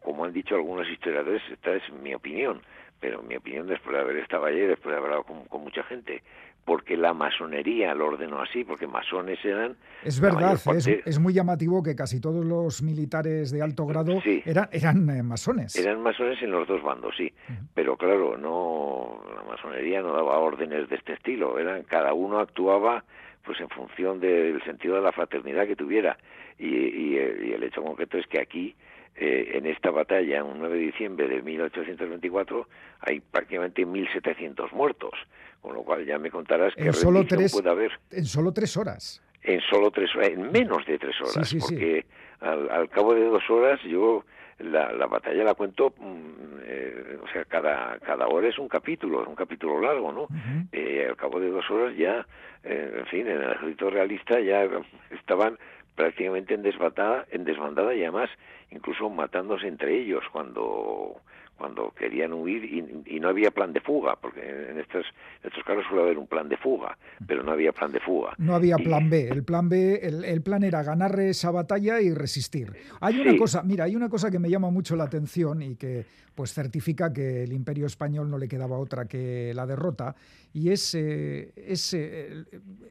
como 0.03 0.25
han 0.25 0.33
dicho 0.33 0.55
algunos 0.55 0.87
historiadores, 0.89 1.41
esta 1.51 1.73
es 1.73 1.83
mi 2.03 2.13
opinión, 2.13 2.61
pero 2.99 3.23
mi 3.23 3.37
opinión 3.37 3.67
después 3.67 3.95
de 3.95 4.01
haber 4.01 4.17
estado 4.17 4.45
allí, 4.45 4.59
después 4.59 4.91
de 4.93 4.97
haber 4.97 5.13
hablado 5.13 5.47
con 5.47 5.61
mucha 5.61 5.83
gente, 5.83 6.21
porque 6.69 6.95
la 6.95 7.15
masonería 7.15 7.95
lo 7.95 8.09
ordenó 8.09 8.43
así, 8.43 8.63
porque 8.63 8.85
masones 8.85 9.43
eran... 9.43 9.75
Es 10.03 10.21
verdad, 10.21 10.53
es, 10.53 11.19
muy 11.19 11.33
llamativo 11.33 11.81
que 11.81 11.95
casi 11.95 12.21
todos 12.21 12.45
los 12.45 12.83
militares 12.83 13.49
de 13.49 13.63
alto 13.63 13.87
grado 13.87 14.21
eran, 14.45 14.69
eran 14.71 15.09
eh, 15.09 15.23
masones. 15.23 15.75
Eran 15.75 16.03
masones 16.03 16.39
en 16.43 16.51
los 16.51 16.67
dos 16.67 16.83
bandos, 16.83 17.15
sí, 17.17 17.33
pero 17.73 17.97
claro, 17.97 18.37
no 18.37 19.19
la 19.35 19.41
masonería 19.49 20.03
no 20.03 20.13
daba 20.13 20.37
órdenes 20.37 20.87
de 20.89 20.97
este 20.97 21.13
estilo, 21.13 21.57
eran 21.57 21.81
cada 21.85 22.13
uno 22.13 22.37
actuaba 22.37 23.03
pues 23.43 23.59
en 23.61 23.69
función 23.69 24.19
del 24.19 24.63
sentido 24.63 24.93
de 24.93 25.01
la 25.01 25.11
fraternidad 25.11 25.65
que 25.65 25.75
tuviera. 25.75 26.19
Y, 26.59 27.17
el 27.17 27.63
hecho 27.63 27.81
concreto 27.81 28.19
es 28.19 28.27
que 28.27 28.41
aquí 28.41 28.75
eh, 29.15 29.53
en 29.55 29.65
esta 29.65 29.89
batalla, 29.89 30.43
un 30.43 30.59
9 30.59 30.77
de 30.77 30.83
diciembre 30.83 31.27
de 31.27 31.41
1824, 31.41 32.67
hay 32.99 33.21
prácticamente 33.21 33.87
1.700 33.87 34.71
muertos. 34.71 35.15
Con 35.61 35.75
lo 35.75 35.83
cual 35.83 36.05
ya 36.05 36.17
me 36.17 36.31
contarás 36.31 36.73
que 36.75 36.93
solo 36.93 37.25
tres, 37.25 37.51
puede 37.51 37.69
haber. 37.69 37.91
En 38.11 38.25
solo 38.25 38.53
tres 38.53 38.77
horas. 38.77 39.21
En 39.41 39.59
solo 39.61 39.91
tres 39.91 40.13
horas, 40.15 40.29
en 40.29 40.51
menos 40.51 40.85
de 40.85 40.97
tres 40.97 41.15
horas, 41.21 41.55
porque 41.59 42.05
Al, 42.39 42.89
cabo 42.89 43.13
de 43.13 43.25
dos 43.25 43.43
horas 43.49 43.79
yo 43.83 44.23
la, 44.59 44.91
la 44.93 45.07
batalla 45.07 45.43
la 45.43 45.53
cuento, 45.53 45.93
mm, 45.97 46.59
eh, 46.63 47.17
o 47.21 47.27
sea, 47.31 47.45
cada, 47.45 47.97
cada 47.99 48.27
hora 48.27 48.47
es 48.47 48.57
un 48.59 48.67
capítulo, 48.67 49.21
es 49.21 49.27
un 49.27 49.35
capítulo 49.35 49.81
largo, 49.81 50.11
¿no? 50.11 50.27
Eh, 50.71 51.07
al 51.09 51.15
cabo 51.15 51.39
de 51.39 51.49
dos 51.49 51.69
horas 51.69 51.95
ya, 51.97 52.25
eh, 52.63 52.99
en 52.99 53.05
fin, 53.07 53.27
en 53.27 53.41
el 53.41 53.51
ejército 53.51 53.89
realista 53.89 54.39
ya 54.39 54.67
estaban 55.11 55.57
prácticamente 55.95 56.53
en 56.53 56.61
desbandada, 56.61 57.25
en 57.31 57.43
desbandada 57.43 57.93
y 57.93 58.03
además 58.03 58.29
incluso 58.71 59.09
matándose 59.09 59.67
entre 59.67 59.97
ellos 59.99 60.23
cuando 60.31 61.15
cuando 61.59 61.91
querían 61.91 62.31
huir 62.31 62.63
y, 62.63 63.19
no 63.19 63.27
había 63.27 63.51
plan 63.51 63.73
de 63.73 63.81
fuga, 63.81 64.15
porque 64.15 64.39
en 64.39 64.79
estos, 64.79 65.05
estos 65.43 65.61
casos 65.65 65.83
suele 65.89 66.03
haber 66.03 66.17
un 66.17 66.25
plan 66.25 66.47
de 66.47 66.55
fuga, 66.55 66.97
pero 67.27 67.43
no 67.43 67.51
había 67.51 67.73
plan 67.73 67.91
de 67.91 67.99
fuga. 67.99 68.33
No 68.37 68.55
había 68.55 68.77
plan 68.77 69.09
B, 69.09 69.27
el 69.27 69.43
plan 69.43 69.67
B, 69.67 69.99
el, 70.01 70.41
plan 70.41 70.63
era 70.63 70.81
ganar 70.83 71.19
esa 71.19 71.51
batalla 71.51 71.99
y 71.99 72.13
resistir. 72.13 72.73
Hay 73.01 73.19
una 73.19 73.37
cosa, 73.37 73.61
mira, 73.61 73.83
hay 73.83 73.95
una 73.97 74.07
cosa 74.07 74.31
que 74.31 74.39
me 74.39 74.49
llama 74.49 74.71
mucho 74.71 74.95
la 74.95 75.03
atención 75.03 75.61
y 75.61 75.75
que 75.75 76.05
pues 76.33 76.53
certifica 76.53 77.11
que 77.11 77.43
el 77.43 77.51
Imperio 77.51 77.85
español 77.85 78.29
no 78.29 78.37
le 78.37 78.47
quedaba 78.47 78.77
otra 78.77 79.05
que 79.05 79.51
la 79.53 79.65
derrota, 79.65 80.15
y 80.53 80.69
es, 80.69 80.93
eh, 80.95 81.51
eh, 81.57 82.43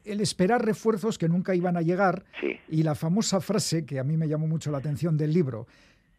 el, 0.05 0.21
esperar 0.21 0.63
refuerzos 0.63 1.17
que 1.17 1.27
nunca 1.27 1.55
iban 1.55 1.75
a 1.75 1.81
llegar, 1.81 2.23
y 2.67 2.83
la 2.83 2.93
famosa 2.93 3.41
frase 3.41 3.87
que 3.87 3.97
a 3.97 4.03
mí 4.03 4.17
me 4.17 4.27
llamó 4.27 4.45
mucho 4.45 4.69
la 4.69 4.77
atención 4.77 5.17
del 5.17 5.33
libro, 5.33 5.65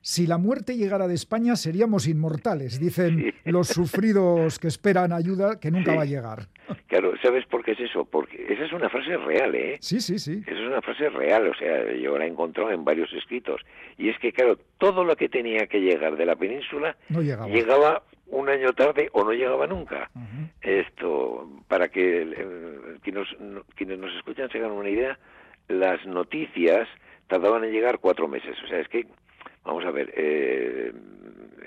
si 0.03 0.27
la 0.27 0.39
muerte 0.39 0.77
llegara 0.77 1.07
de 1.09 1.15
España 1.15 1.57
seríamos 1.57 2.09
inmortales, 2.09 2.81
dicen 2.81 3.35
los 3.45 3.69
sufridos 3.69 4.59
que 4.59 4.69
esperan 4.69 5.13
ayuda 5.13 5.61
que 5.61 5.71
nunca 5.71 5.95
va 5.95 6.03
a 6.03 6.07
llegar. 6.07 6.47
Claro, 6.87 7.13
¿sabes 7.23 7.45
por 7.47 7.65
qué 7.65 7.73
es 7.73 7.81
eso? 7.81 8.05
Porque 8.05 8.47
esa 8.49 8.65
es 8.65 8.73
una 8.73 8.89
frase 8.89 9.17
real, 9.17 9.55
¿eh? 9.55 9.77
Sí, 9.81 10.01
sí, 10.01 10.19
sí. 10.19 10.43
Esa 10.47 10.59
es 10.59 10.67
una 10.67 10.81
frase 10.81 11.09
real, 11.11 11.49
o 11.49 11.55
sea, 11.55 11.93
yo 11.95 12.17
la 12.17 12.25
he 12.25 12.29
encontrado 12.29 12.71
en 12.71 12.85
varios 12.85 13.13
escritos. 13.13 13.61
Y 13.99 14.09
es 14.09 14.19
que, 14.19 14.33
claro, 14.33 14.59
todo 14.79 15.05
lo 15.05 15.17
que 15.17 15.29
tenía 15.29 15.67
que 15.67 15.81
llegar 15.81 16.17
de 16.17 16.27
la 16.27 16.37
península 16.37 16.97
llegaba. 17.09 18.03
un 18.29 18.49
año 18.49 18.73
tarde 18.73 19.09
o 19.13 19.25
no 19.25 19.33
llegaba 19.33 19.67
nunca. 19.67 20.11
Esto, 20.63 21.49
para 21.69 21.89
que 21.89 22.23
eh, 22.23 22.79
quienes, 23.03 23.29
quienes 23.75 23.99
nos 23.99 24.15
escuchan 24.17 24.49
se 24.51 24.59
hagan 24.59 24.73
una 24.73 24.89
idea, 24.89 25.19
las 25.69 26.05
noticias 26.07 26.89
tardaban 27.29 27.65
en 27.65 27.73
llegar 27.73 27.99
cuatro 27.99 28.27
meses. 28.29 28.57
O 28.65 28.67
sea, 28.67 28.81
es 28.81 28.89
que 28.89 29.07
Vamos 29.65 29.85
a 29.85 29.91
ver, 29.91 30.13
eh, 30.17 30.93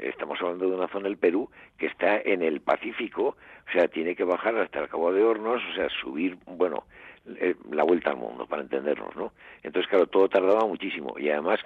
estamos 0.01 0.41
hablando 0.41 0.69
de 0.69 0.75
una 0.75 0.87
zona 0.87 1.07
del 1.07 1.17
Perú 1.17 1.49
que 1.77 1.85
está 1.85 2.19
en 2.19 2.41
el 2.41 2.61
Pacífico, 2.61 3.37
o 3.67 3.71
sea, 3.71 3.87
tiene 3.87 4.15
que 4.15 4.23
bajar 4.23 4.57
hasta 4.57 4.79
el 4.79 4.89
Cabo 4.89 5.13
de 5.13 5.23
Hornos, 5.23 5.61
o 5.71 5.75
sea, 5.75 5.87
subir, 5.89 6.37
bueno, 6.45 6.85
eh, 7.39 7.55
la 7.71 7.83
vuelta 7.83 8.09
al 8.09 8.17
mundo, 8.17 8.47
para 8.47 8.63
entendernos, 8.63 9.15
¿no? 9.15 9.31
Entonces, 9.61 9.89
claro, 9.89 10.07
todo 10.07 10.27
tardaba 10.27 10.65
muchísimo 10.65 11.15
y 11.17 11.29
además, 11.29 11.59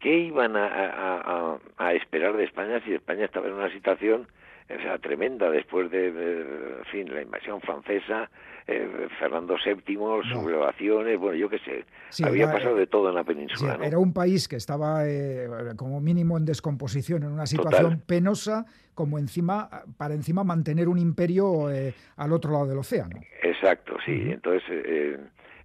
¿qué 0.00 0.18
iban 0.18 0.54
a, 0.56 1.58
a 1.78 1.94
esperar 1.94 2.36
de 2.36 2.44
España 2.44 2.80
si 2.84 2.92
España 2.92 3.24
estaba 3.24 3.48
en 3.48 3.54
una 3.54 3.70
situación 3.70 4.28
o 4.70 4.82
sea, 4.82 4.98
tremenda 4.98 5.50
después 5.50 5.90
de, 5.90 6.08
en 6.08 6.84
fin, 6.90 7.14
la 7.14 7.20
invasión 7.20 7.60
francesa, 7.60 8.30
eh, 8.66 9.08
Fernando 9.18 9.56
VII, 9.62 9.94
sublevaciones, 10.32 11.18
bueno, 11.18 11.36
yo 11.36 11.50
qué 11.50 11.58
sé, 11.58 11.84
había 12.24 12.50
pasado 12.50 12.74
de 12.76 12.86
todo 12.86 13.10
en 13.10 13.14
la 13.14 13.24
península. 13.24 13.78
Era 13.82 13.98
un 13.98 14.14
país 14.14 14.48
que 14.48 14.56
estaba 14.56 15.06
eh, 15.06 15.46
como 15.76 16.00
mínimo 16.00 16.38
en 16.38 16.46
descomposición, 16.46 17.24
en 17.24 17.32
una 17.32 17.44
situación 17.44 18.02
penosa, 18.06 18.64
como 18.94 19.18
encima, 19.18 19.68
para 19.98 20.14
encima 20.14 20.44
mantener 20.44 20.88
un 20.88 20.98
imperio 20.98 21.70
eh, 21.70 21.92
al 22.16 22.32
otro 22.32 22.52
lado 22.52 22.66
del 22.66 22.78
océano. 22.78 23.20
Exacto, 23.42 23.96
sí. 24.06 24.30
Entonces, 24.30 24.62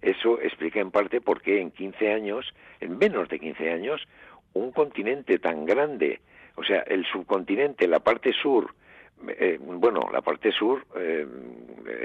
eso 0.02 0.40
explica 0.42 0.80
en 0.80 0.90
parte 0.90 1.22
por 1.22 1.40
qué 1.40 1.62
en 1.62 1.70
15 1.70 2.12
años, 2.12 2.54
en 2.80 2.98
menos 2.98 3.30
de 3.30 3.38
15 3.38 3.70
años, 3.70 4.06
un 4.52 4.72
continente 4.72 5.38
tan 5.38 5.64
grande, 5.64 6.20
o 6.56 6.64
sea, 6.64 6.80
el 6.80 7.06
subcontinente, 7.06 7.88
la 7.88 8.00
parte 8.00 8.32
sur, 8.32 8.74
eh, 9.28 9.58
bueno, 9.60 10.08
la 10.12 10.22
parte 10.22 10.50
sur 10.50 10.84
eh, 10.96 11.26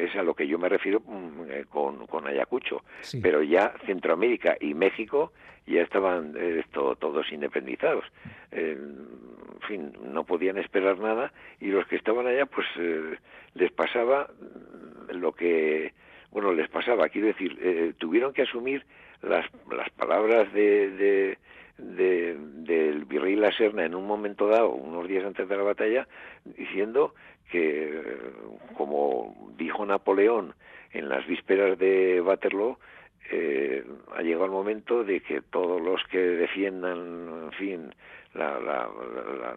es 0.03 0.15
a 0.15 0.23
lo 0.23 0.33
que 0.33 0.47
yo 0.47 0.59
me 0.59 0.69
refiero 0.69 0.99
mm, 0.99 1.41
eh, 1.49 1.65
con, 1.69 2.07
con, 2.07 2.27
Ayacucho, 2.27 2.83
pero 3.21 3.41
ya 3.41 3.73
Centroamérica 3.85 4.57
y 4.59 4.73
México 4.73 5.31
ya 5.65 5.81
estaban 5.81 6.35
esto, 6.37 6.95
todos 6.95 7.31
independizados. 7.31 8.05
en 8.51 9.61
fin, 9.67 9.93
no 10.03 10.23
podían 10.23 10.57
esperar 10.57 10.99
nada 10.99 11.33
y 11.59 11.67
los 11.67 11.87
que 11.87 11.95
estaban 11.95 12.27
allá, 12.27 12.45
pues 12.45 12.67
les 13.55 13.71
pasaba 13.71 14.29
lo 15.09 15.31
que, 15.31 15.93
bueno, 16.29 16.53
les 16.53 16.69
pasaba, 16.69 17.09
quiero 17.09 17.27
decir, 17.27 17.95
tuvieron 17.97 18.31
que 18.31 18.43
asumir 18.43 18.85
las, 19.23 19.47
las 19.71 19.89
palabras 19.91 20.53
de 20.53 20.91
de, 20.91 21.37
del 21.77 23.05
virrey 23.05 23.35
La 23.35 23.51
Serna 23.51 23.85
en 23.85 23.95
un 23.95 24.07
momento 24.07 24.47
dado, 24.47 24.69
unos 24.69 25.07
días 25.07 25.25
antes 25.25 25.47
de 25.47 25.57
la 25.57 25.63
batalla, 25.63 26.07
diciendo 26.45 27.13
que, 27.51 28.17
como 28.77 29.53
dijo 29.57 29.85
Napoleón 29.85 30.53
en 30.91 31.09
las 31.09 31.25
vísperas 31.27 31.77
de 31.77 32.21
Waterloo, 32.21 32.77
eh, 33.31 33.83
ha 34.15 34.21
llegado 34.21 34.45
el 34.45 34.51
momento 34.51 35.03
de 35.03 35.21
que 35.21 35.41
todos 35.41 35.81
los 35.81 36.03
que 36.05 36.19
defiendan, 36.19 37.45
en 37.45 37.51
fin, 37.53 37.95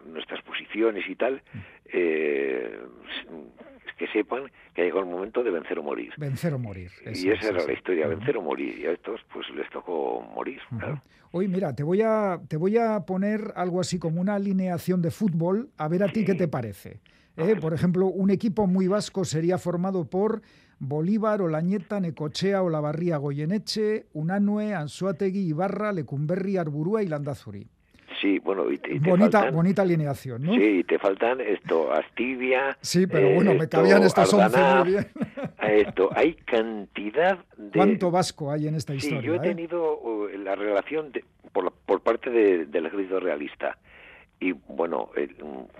nuestras 0.05 0.41
posiciones 0.43 1.07
y 1.07 1.15
tal, 1.15 1.41
eh, 1.85 2.79
que 3.99 4.07
sepan 4.07 4.49
que 4.73 4.81
ha 4.81 4.85
llegado 4.85 5.01
el 5.01 5.09
momento 5.09 5.43
de 5.43 5.51
vencer 5.51 5.77
o 5.77 5.83
morir. 5.83 6.13
Vencer 6.17 6.53
o 6.53 6.59
morir. 6.59 6.89
y 7.05 7.29
esa 7.29 7.49
era 7.49 7.65
la 7.65 7.73
historia, 7.73 8.07
vencer 8.07 8.37
o 8.37 8.41
morir. 8.41 8.79
Y 8.79 8.85
a 8.85 8.93
estos 8.93 9.19
pues 9.31 9.45
les 9.49 9.69
tocó 9.69 10.21
morir. 10.33 10.59
Hoy 11.31 11.47
mira, 11.49 11.75
te 11.75 11.83
voy, 11.83 12.01
a, 12.01 12.39
te 12.47 12.55
voy 12.57 12.77
a 12.77 13.01
poner 13.01 13.51
algo 13.55 13.81
así 13.81 13.99
como 13.99 14.21
una 14.21 14.35
alineación 14.35 15.01
de 15.01 15.11
fútbol, 15.11 15.69
a 15.77 15.87
ver 15.89 16.03
a 16.03 16.07
ti 16.07 16.23
qué 16.23 16.33
te 16.33 16.47
parece. 16.47 17.01
¿eh? 17.35 17.55
Por 17.59 17.73
ejemplo, 17.73 18.07
un 18.07 18.31
equipo 18.31 18.65
muy 18.67 18.87
vasco 18.87 19.25
sería 19.25 19.57
formado 19.57 20.09
por 20.09 20.41
Bolívar, 20.79 21.41
Olañeta, 21.41 21.99
Necochea, 21.99 22.63
Olavarría, 22.63 23.17
Goyeneche, 23.17 24.07
Unanue, 24.13 24.73
Anzuategui, 24.73 25.49
Ibarra, 25.49 25.91
Lecumberri, 25.91 26.55
Arburúa 26.55 27.03
y 27.03 27.07
Landazuri. 27.07 27.67
Sí, 28.21 28.39
bueno, 28.39 28.69
y 28.71 28.77
te, 28.77 28.99
bonita, 28.99 29.49
bonita 29.51 29.81
alineación, 29.81 30.43
¿no? 30.43 30.53
Sí, 30.53 30.83
te 30.83 30.99
faltan 30.99 31.39
esto, 31.39 31.91
Astivia. 31.93 32.77
Sí, 32.81 33.07
pero 33.07 33.33
bueno, 33.33 33.53
me 33.53 33.69
cabían 33.69 34.03
estos 34.03 34.33
11 34.33 34.59
muy 34.59 34.87
bien. 34.89 35.07
esto, 35.61 36.09
hay 36.13 36.33
cantidad 36.33 37.39
de. 37.57 37.71
¿Cuánto 37.77 38.11
vasco 38.11 38.51
hay 38.51 38.67
en 38.67 38.75
esta 38.75 38.93
historia? 38.93 39.21
Sí, 39.21 39.27
yo 39.27 39.33
he 39.35 39.37
eh? 39.37 39.41
tenido 39.41 39.99
uh, 39.99 40.27
la 40.43 40.55
relación 40.55 41.11
por, 41.53 41.71
por 41.71 42.01
parte 42.01 42.29
del 42.29 42.85
ejército 42.85 43.19
realista 43.19 43.77
y 44.39 44.53
bueno, 44.53 45.09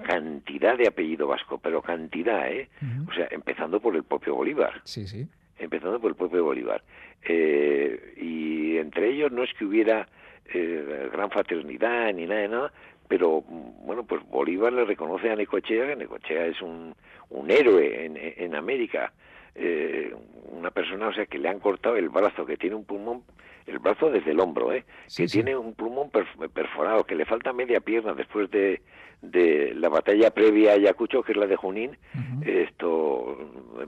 cantidad 0.05 0.77
de 0.77 0.88
apellido 0.88 1.27
vasco, 1.27 1.60
pero 1.60 1.81
cantidad, 1.81 2.51
¿eh? 2.51 2.69
O 3.10 3.13
sea, 3.13 3.27
empezando 3.31 3.79
por 3.79 3.96
el 3.96 4.03
propio 4.03 4.36
Bolívar. 4.36 4.81
Sí, 4.84 5.08
sí. 5.08 5.27
Empezando 5.58 6.00
por 6.00 6.12
el 6.12 6.15
propio 6.15 6.43
Bolívar. 6.43 6.84
Eh, 7.24 8.15
y 8.17 8.77
entre 8.77 9.12
ellos 9.12 9.31
no 9.31 9.43
es 9.43 9.53
que 9.58 9.63
hubiera 9.63 10.08
eh, 10.53 11.10
gran 11.12 11.29
fraternidad 11.29 12.13
ni 12.13 12.25
nada 12.25 12.41
de 12.41 12.48
nada, 12.48 12.74
pero 13.08 13.41
bueno, 13.41 14.03
pues 14.03 14.22
Bolívar 14.29 14.72
le 14.74 14.86
reconoce 14.86 15.29
a 15.29 15.36
Necochea 15.36 15.88
que 15.88 15.96
Necochea 15.96 16.46
es 16.46 16.62
un, 16.62 16.96
un 17.29 17.51
héroe 17.51 18.06
en, 18.06 18.18
en 18.18 18.56
América, 18.56 19.12
eh, 19.56 20.13
una 20.51 20.72
persona, 20.72 21.08
o 21.08 21.13
sea, 21.13 21.25
que 21.25 21.39
le 21.39 21.50
han 21.50 21.60
cortado 21.60 21.96
el 21.96 22.10
brazo, 22.10 22.46
que 22.46 22.58
tiene 22.58 22.75
un 22.75 22.86
pulmón, 22.86 23.24
el 23.69 23.79
brazo 23.79 24.09
desde 24.09 24.31
el 24.31 24.39
hombro, 24.39 24.73
¿eh? 24.73 24.83
que 25.15 25.27
tiene 25.27 25.55
un 25.55 25.73
pulmón 25.73 26.09
perforado, 26.53 27.03
que 27.03 27.15
le 27.15 27.25
falta 27.25 27.53
media 27.53 27.79
pierna 27.79 28.13
después 28.13 28.49
de, 28.51 28.81
de 29.21 29.73
la 29.75 29.89
batalla 29.89 30.31
previa 30.31 30.71
a 30.71 30.75
Ayacucho, 30.75 31.23
que 31.23 31.33
es 31.33 31.38
la 31.38 31.47
de 31.47 31.55
Junín, 31.55 31.97
esto 32.45 33.38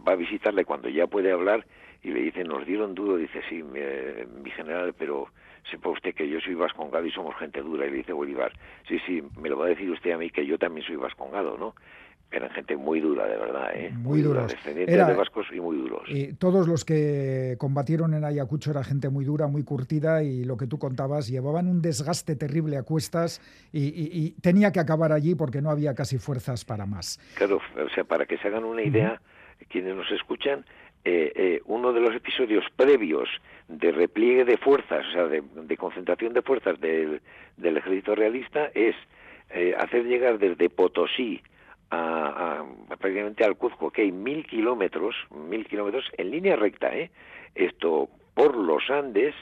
va 0.07 0.13
a 0.13 0.15
visitarle 0.15 0.65
cuando 0.65 0.89
ya 0.89 1.07
puede 1.07 1.31
hablar 1.31 1.65
y 2.03 2.09
le 2.09 2.21
dice, 2.21 2.43
nos 2.43 2.65
dieron 2.65 2.95
duro, 2.95 3.17
dice, 3.17 3.41
sí, 3.47 3.61
mi, 3.63 4.51
general, 4.51 4.93
pero 4.97 5.27
sepa 5.69 5.89
usted 5.89 6.15
que 6.15 6.27
yo 6.27 6.39
soy 6.39 6.55
vascongado 6.55 7.05
y 7.05 7.11
somos 7.11 7.35
gente 7.37 7.61
dura. 7.61 7.85
Y 7.85 7.91
le 7.91 7.97
dice 7.97 8.13
Bolívar, 8.13 8.51
sí, 8.87 8.99
sí, 9.05 9.23
me 9.39 9.49
lo 9.49 9.57
va 9.57 9.65
a 9.65 9.69
decir 9.69 9.89
usted 9.89 10.11
a 10.11 10.17
mí 10.17 10.29
que 10.31 10.45
yo 10.45 10.57
también 10.57 10.85
soy 10.85 10.95
vascongado, 10.95 11.57
¿no? 11.57 11.75
Eran 12.31 12.49
gente 12.51 12.77
muy 12.77 13.01
dura, 13.01 13.27
de 13.27 13.35
verdad, 13.35 13.75
¿eh? 13.75 13.91
Muy, 13.93 14.21
duros. 14.21 14.51
Descendientes 14.51 15.07
de 15.07 15.13
vascos 15.13 15.47
y 15.51 15.59
muy 15.59 15.75
duros. 15.75 16.03
Y 16.07 16.33
todos 16.33 16.65
los 16.65 16.85
que 16.85 17.55
combatieron 17.57 18.13
en 18.13 18.23
Ayacucho 18.23 18.71
era 18.71 18.85
gente 18.85 19.09
muy 19.09 19.25
dura, 19.25 19.47
muy 19.47 19.63
curtida 19.63 20.23
y 20.23 20.45
lo 20.45 20.55
que 20.55 20.65
tú 20.65 20.79
contabas, 20.79 21.27
llevaban 21.27 21.67
un 21.67 21.81
desgaste 21.81 22.37
terrible 22.37 22.77
a 22.77 22.83
cuestas 22.83 23.41
y, 23.73 24.31
tenía 24.41 24.71
que 24.71 24.79
acabar 24.79 25.11
allí 25.11 25.35
porque 25.35 25.61
no 25.61 25.69
había 25.69 25.93
casi 25.93 26.17
fuerzas 26.17 26.63
para 26.63 26.85
más. 26.85 27.19
Claro, 27.35 27.57
o 27.57 27.89
sea, 27.89 28.05
para 28.05 28.25
que 28.25 28.37
se 28.37 28.47
hagan 28.47 28.63
una 28.63 28.81
idea, 28.81 29.21
quienes 29.67 29.95
nos 29.95 30.09
escuchan, 30.11 30.63
eh, 31.03 31.31
eh, 31.35 31.61
uno 31.65 31.91
de 31.93 31.99
los 31.99 32.15
episodios 32.15 32.63
previos 32.75 33.27
de 33.67 33.91
repliegue 33.91 34.45
de 34.45 34.57
fuerzas, 34.57 35.05
o 35.07 35.11
sea, 35.11 35.27
de, 35.27 35.77
concentración 35.77 36.33
de 36.33 36.41
fuerzas 36.43 36.79
del, 36.79 37.19
ejército 37.57 38.15
realista 38.15 38.71
es 38.73 38.95
eh, 39.49 39.73
hacer 39.77 40.05
llegar 40.05 40.37
desde 40.37 40.69
Potosí 40.69 41.41
a, 41.91 42.63
prácticamente 42.87 43.43
al 43.43 43.57
Cuzco, 43.57 43.91
que 43.91 44.03
hay 44.03 44.11
mil 44.11 44.45
kilómetros, 44.45 45.15
mil 45.29 45.67
kilómetros 45.67 46.05
en 46.17 46.31
línea 46.31 46.55
recta, 46.55 46.95
¿eh? 46.95 47.11
esto 47.55 48.09
por 48.33 48.55
los 48.55 48.89
Andes, 48.89 49.35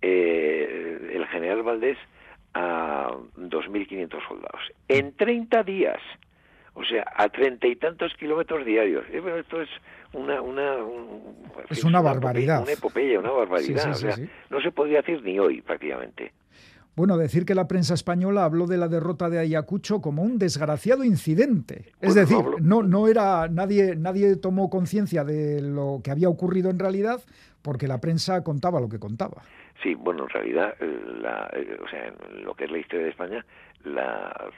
el 0.00 1.26
general 1.30 1.62
Valdés 1.62 1.98
a 2.54 3.10
2.500 3.36 4.28
soldados. 4.28 4.60
En 4.88 5.14
30 5.14 5.62
días, 5.62 6.00
o 6.76 6.84
sea, 6.84 7.04
a 7.16 7.28
treinta 7.30 7.66
y 7.66 7.76
tantos 7.76 8.12
kilómetros 8.14 8.64
diarios. 8.66 9.04
esto 9.10 9.62
es 9.62 9.68
una, 10.12 10.42
una 10.42 10.76
es 11.70 11.84
una, 11.84 12.02
barbaridad. 12.02 12.62
una 12.62 12.72
epopeya, 12.72 13.18
una 13.18 13.30
barbaridad. 13.30 13.90
o 13.90 13.94
sea, 13.94 14.14
no 14.50 14.60
se 14.60 14.70
podría 14.72 15.00
decir 15.00 15.22
ni 15.22 15.38
hoy 15.38 15.62
prácticamente. 15.62 16.32
Bueno, 16.96 17.18
decir 17.18 17.44
que 17.44 17.54
la 17.54 17.68
prensa 17.68 17.92
española 17.94 18.44
habló 18.44 18.66
de 18.66 18.78
la 18.78 18.88
derrota 18.88 19.28
de 19.28 19.38
Ayacucho 19.38 20.00
como 20.00 20.22
un 20.22 20.38
desgraciado 20.38 21.04
incidente. 21.04 21.92
Es 22.00 22.14
decir, 22.14 22.38
no, 22.62 22.82
no 22.82 23.06
era 23.06 23.48
nadie, 23.48 23.96
nadie 23.96 24.36
tomó 24.36 24.70
conciencia 24.70 25.22
de 25.22 25.60
lo 25.60 26.00
que 26.02 26.10
había 26.10 26.30
ocurrido 26.30 26.70
en 26.70 26.78
realidad 26.78 27.20
porque 27.60 27.86
la 27.86 28.00
prensa 28.00 28.42
contaba 28.42 28.80
lo 28.80 28.88
que 28.88 28.98
contaba. 28.98 29.42
Sí, 29.82 29.94
bueno, 29.94 30.22
en 30.22 30.28
realidad, 30.30 30.74
eh, 30.80 31.00
la, 31.20 31.50
eh, 31.52 31.76
o 31.84 31.88
sea, 31.88 32.14
lo 32.42 32.54
que 32.54 32.64
es 32.64 32.70
la 32.70 32.78
historia 32.78 33.04
de 33.04 33.10
España, 33.10 33.44
la 33.84 34.50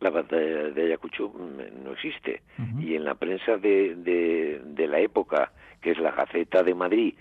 la 0.00 0.10
batalla 0.10 0.70
de 0.70 0.82
Ayacucho 0.82 1.30
mm, 1.30 1.84
no 1.84 1.92
existe. 1.92 2.42
Y 2.78 2.94
en 2.94 3.04
la 3.04 3.14
prensa 3.14 3.56
de, 3.56 3.94
de, 3.94 4.88
la 4.88 5.00
época, 5.00 5.52
que 5.80 5.92
es 5.92 5.98
la 5.98 6.12
Gaceta 6.12 6.62
de 6.62 6.74
Madrid, 6.74 7.14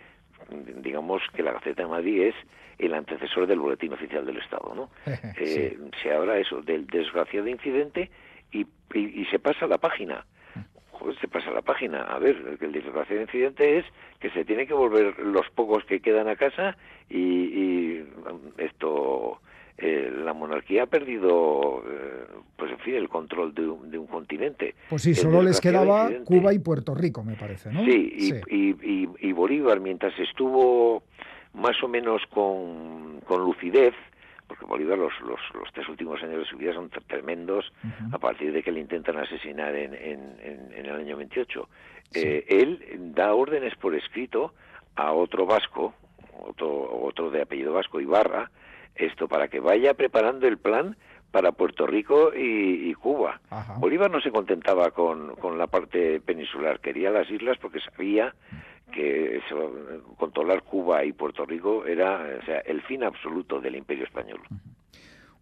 digamos 0.50 1.22
que 1.34 1.44
la 1.44 1.54
Gaceta 1.54 1.84
de 1.84 1.90
Madrid 1.90 2.22
es 2.24 2.36
el 2.78 2.94
antecesor 2.94 3.48
del 3.48 3.60
Boletín 3.60 3.94
Oficial 3.94 4.26
del 4.26 4.38
Estado, 4.38 4.74
¿no? 4.76 4.90
Eh, 5.38 5.78
se 6.02 6.12
habla 6.12 6.38
eso, 6.38 6.62
del 6.62 6.88
desgraciado 6.88 7.48
incidente 7.48 8.10
y, 8.52 8.66
y, 8.94 9.26
se 9.26 9.40
pasa 9.40 9.68
la 9.68 9.78
página. 9.78 10.26
Joder, 10.92 11.20
se 11.20 11.28
pasa 11.28 11.52
la 11.52 11.62
página. 11.62 12.04
A 12.04 12.20
ver, 12.20 12.58
el 12.62 12.72
desgraciado 12.72 13.22
incidente 13.22 13.80
es 13.80 13.86
que 14.20 14.30
se 14.32 14.46
tiene 14.46 14.66
que 14.66 14.74
volver 14.74 15.20
los 15.20 15.50
pocos 15.50 15.84
que 15.86 16.00
quedan 16.00 16.28
a 16.30 16.36
casa 16.36 16.78
y, 17.10 17.18
y 17.18 18.06
esto 18.58 19.42
eh, 19.78 20.10
la 20.24 20.34
monarquía 20.34 20.84
ha 20.84 20.86
perdido, 20.86 21.84
eh, 21.86 22.28
pues 22.56 22.72
en 22.72 22.80
fin, 22.80 22.96
el 22.96 23.10
control 23.10 23.54
de 23.54 23.98
un, 23.98 24.08
continente. 24.08 24.76
Pues 24.90 25.02
sí, 25.02 25.14
solo 25.14 25.42
les 25.42 25.60
quedaba 25.60 26.10
Cuba 26.24 26.54
y 26.54 26.60
Puerto 26.60 26.96
Rico, 26.96 27.24
me 27.24 27.36
parece, 27.36 27.72
¿no? 27.72 27.84
Sí, 27.84 28.42
y, 28.48 29.32
Bolívar, 29.34 29.82
mientras 29.82 30.18
estuvo 30.18 31.04
más 31.54 31.76
o 31.84 31.90
menos 31.90 32.22
con, 32.34 33.20
lucidez, 33.28 33.94
porque 34.48 34.64
Bolívar 34.64 34.98
los, 34.98 35.12
los, 35.22 35.74
tres 35.74 35.90
últimos 35.90 36.24
años 36.24 36.40
de 36.40 36.46
su 36.46 36.56
vida 36.56 36.74
son 36.74 36.90
tremendos, 37.08 37.74
a 38.14 38.18
partir 38.18 38.54
de 38.54 38.64
que 38.64 38.72
le 38.72 38.80
intentan 38.80 39.18
asesinar 39.18 39.76
en, 39.76 39.94
en, 39.94 40.74
el 40.74 40.90
año 40.90 41.18
28. 41.18 41.68
Eh, 42.14 42.46
él 42.48 43.12
da 43.14 43.34
órdenes 43.34 43.76
por 43.76 43.94
escrito 43.94 44.54
a 44.96 45.12
otro 45.12 45.46
vasco, 45.46 45.94
otro, 46.48 47.04
otro 47.04 47.30
de 47.30 47.42
apellido 47.42 47.74
vasco, 47.74 48.00
Ibarra, 48.00 48.50
esto 48.96 49.28
para 49.28 49.48
que 49.48 49.60
vaya 49.60 49.94
preparando 49.94 50.48
el 50.48 50.58
plan 50.58 50.98
para 51.32 51.52
Puerto 51.52 51.86
Rico 51.86 52.32
y, 52.34 52.94
Cuba. 52.94 53.42
Bolívar 53.78 54.10
no 54.10 54.22
se 54.22 54.32
contentaba 54.32 54.92
con, 54.92 55.36
con, 55.36 55.58
la 55.58 55.68
parte 55.68 56.22
peninsular, 56.22 56.80
quería 56.80 57.12
las 57.12 57.30
islas 57.30 57.58
porque 57.62 57.80
sabía 57.82 58.34
que 58.94 59.42
controlar 60.18 60.64
Cuba 60.64 61.04
y 61.04 61.12
Puerto 61.12 61.46
Rico 61.46 61.86
era 61.86 62.40
sea, 62.46 62.60
el 62.60 62.82
fin 62.84 63.04
absoluto 63.04 63.60
del 63.60 63.76
imperio 63.76 64.06
español. 64.06 64.40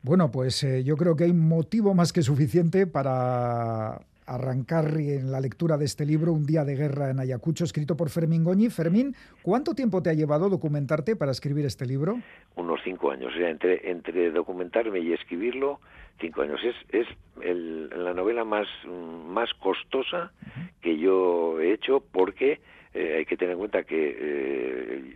Bueno, 0.02 0.32
pues 0.32 0.64
eh, 0.64 0.84
yo 0.84 0.98
creo 0.98 1.16
que 1.16 1.26
hay 1.26 1.34
motivo 1.34 1.94
más 1.94 2.12
que 2.12 2.24
suficiente 2.24 2.88
para 2.88 4.02
arrancar 4.26 4.86
en 4.98 5.32
la 5.32 5.40
lectura 5.40 5.78
de 5.78 5.86
este 5.86 6.06
libro, 6.06 6.34
Un 6.34 6.46
día 6.46 6.64
de 6.64 6.76
guerra 6.76 7.10
en 7.10 7.20
Ayacucho, 7.20 7.64
escrito 7.64 7.96
por 7.96 8.10
Fermín 8.10 8.44
Goñi. 8.44 8.70
Fermín, 8.70 9.16
¿cuánto 9.42 9.74
tiempo 9.74 10.02
te 10.02 10.10
ha 10.10 10.14
llevado 10.14 10.50
documentarte 10.50 11.16
para 11.16 11.32
escribir 11.32 11.66
este 11.66 11.86
libro? 11.86 12.20
Unos 12.56 12.80
cinco 12.84 13.12
años. 13.12 13.34
O 13.34 13.38
sea, 13.38 13.50
entre, 13.50 13.90
entre 13.90 14.32
documentarme 14.32 15.00
y 15.00 15.14
escribirlo, 15.14 15.80
cinco 16.20 16.42
años. 16.42 16.60
Es, 16.64 16.76
es 16.92 17.08
la 17.98 18.14
novela 18.14 18.44
más, 18.44 18.68
más 19.28 19.54
costosa 19.56 20.32
que 20.82 20.98
yo 20.98 21.60
he 21.60 21.74
hecho 21.74 22.04
porque 22.12 22.62
eh, 22.94 23.16
hay 23.18 23.26
que 23.26 23.38
tener 23.38 23.54
en 23.54 23.60
cuenta 23.60 23.84
que 23.84 24.18
eh, 24.20 25.16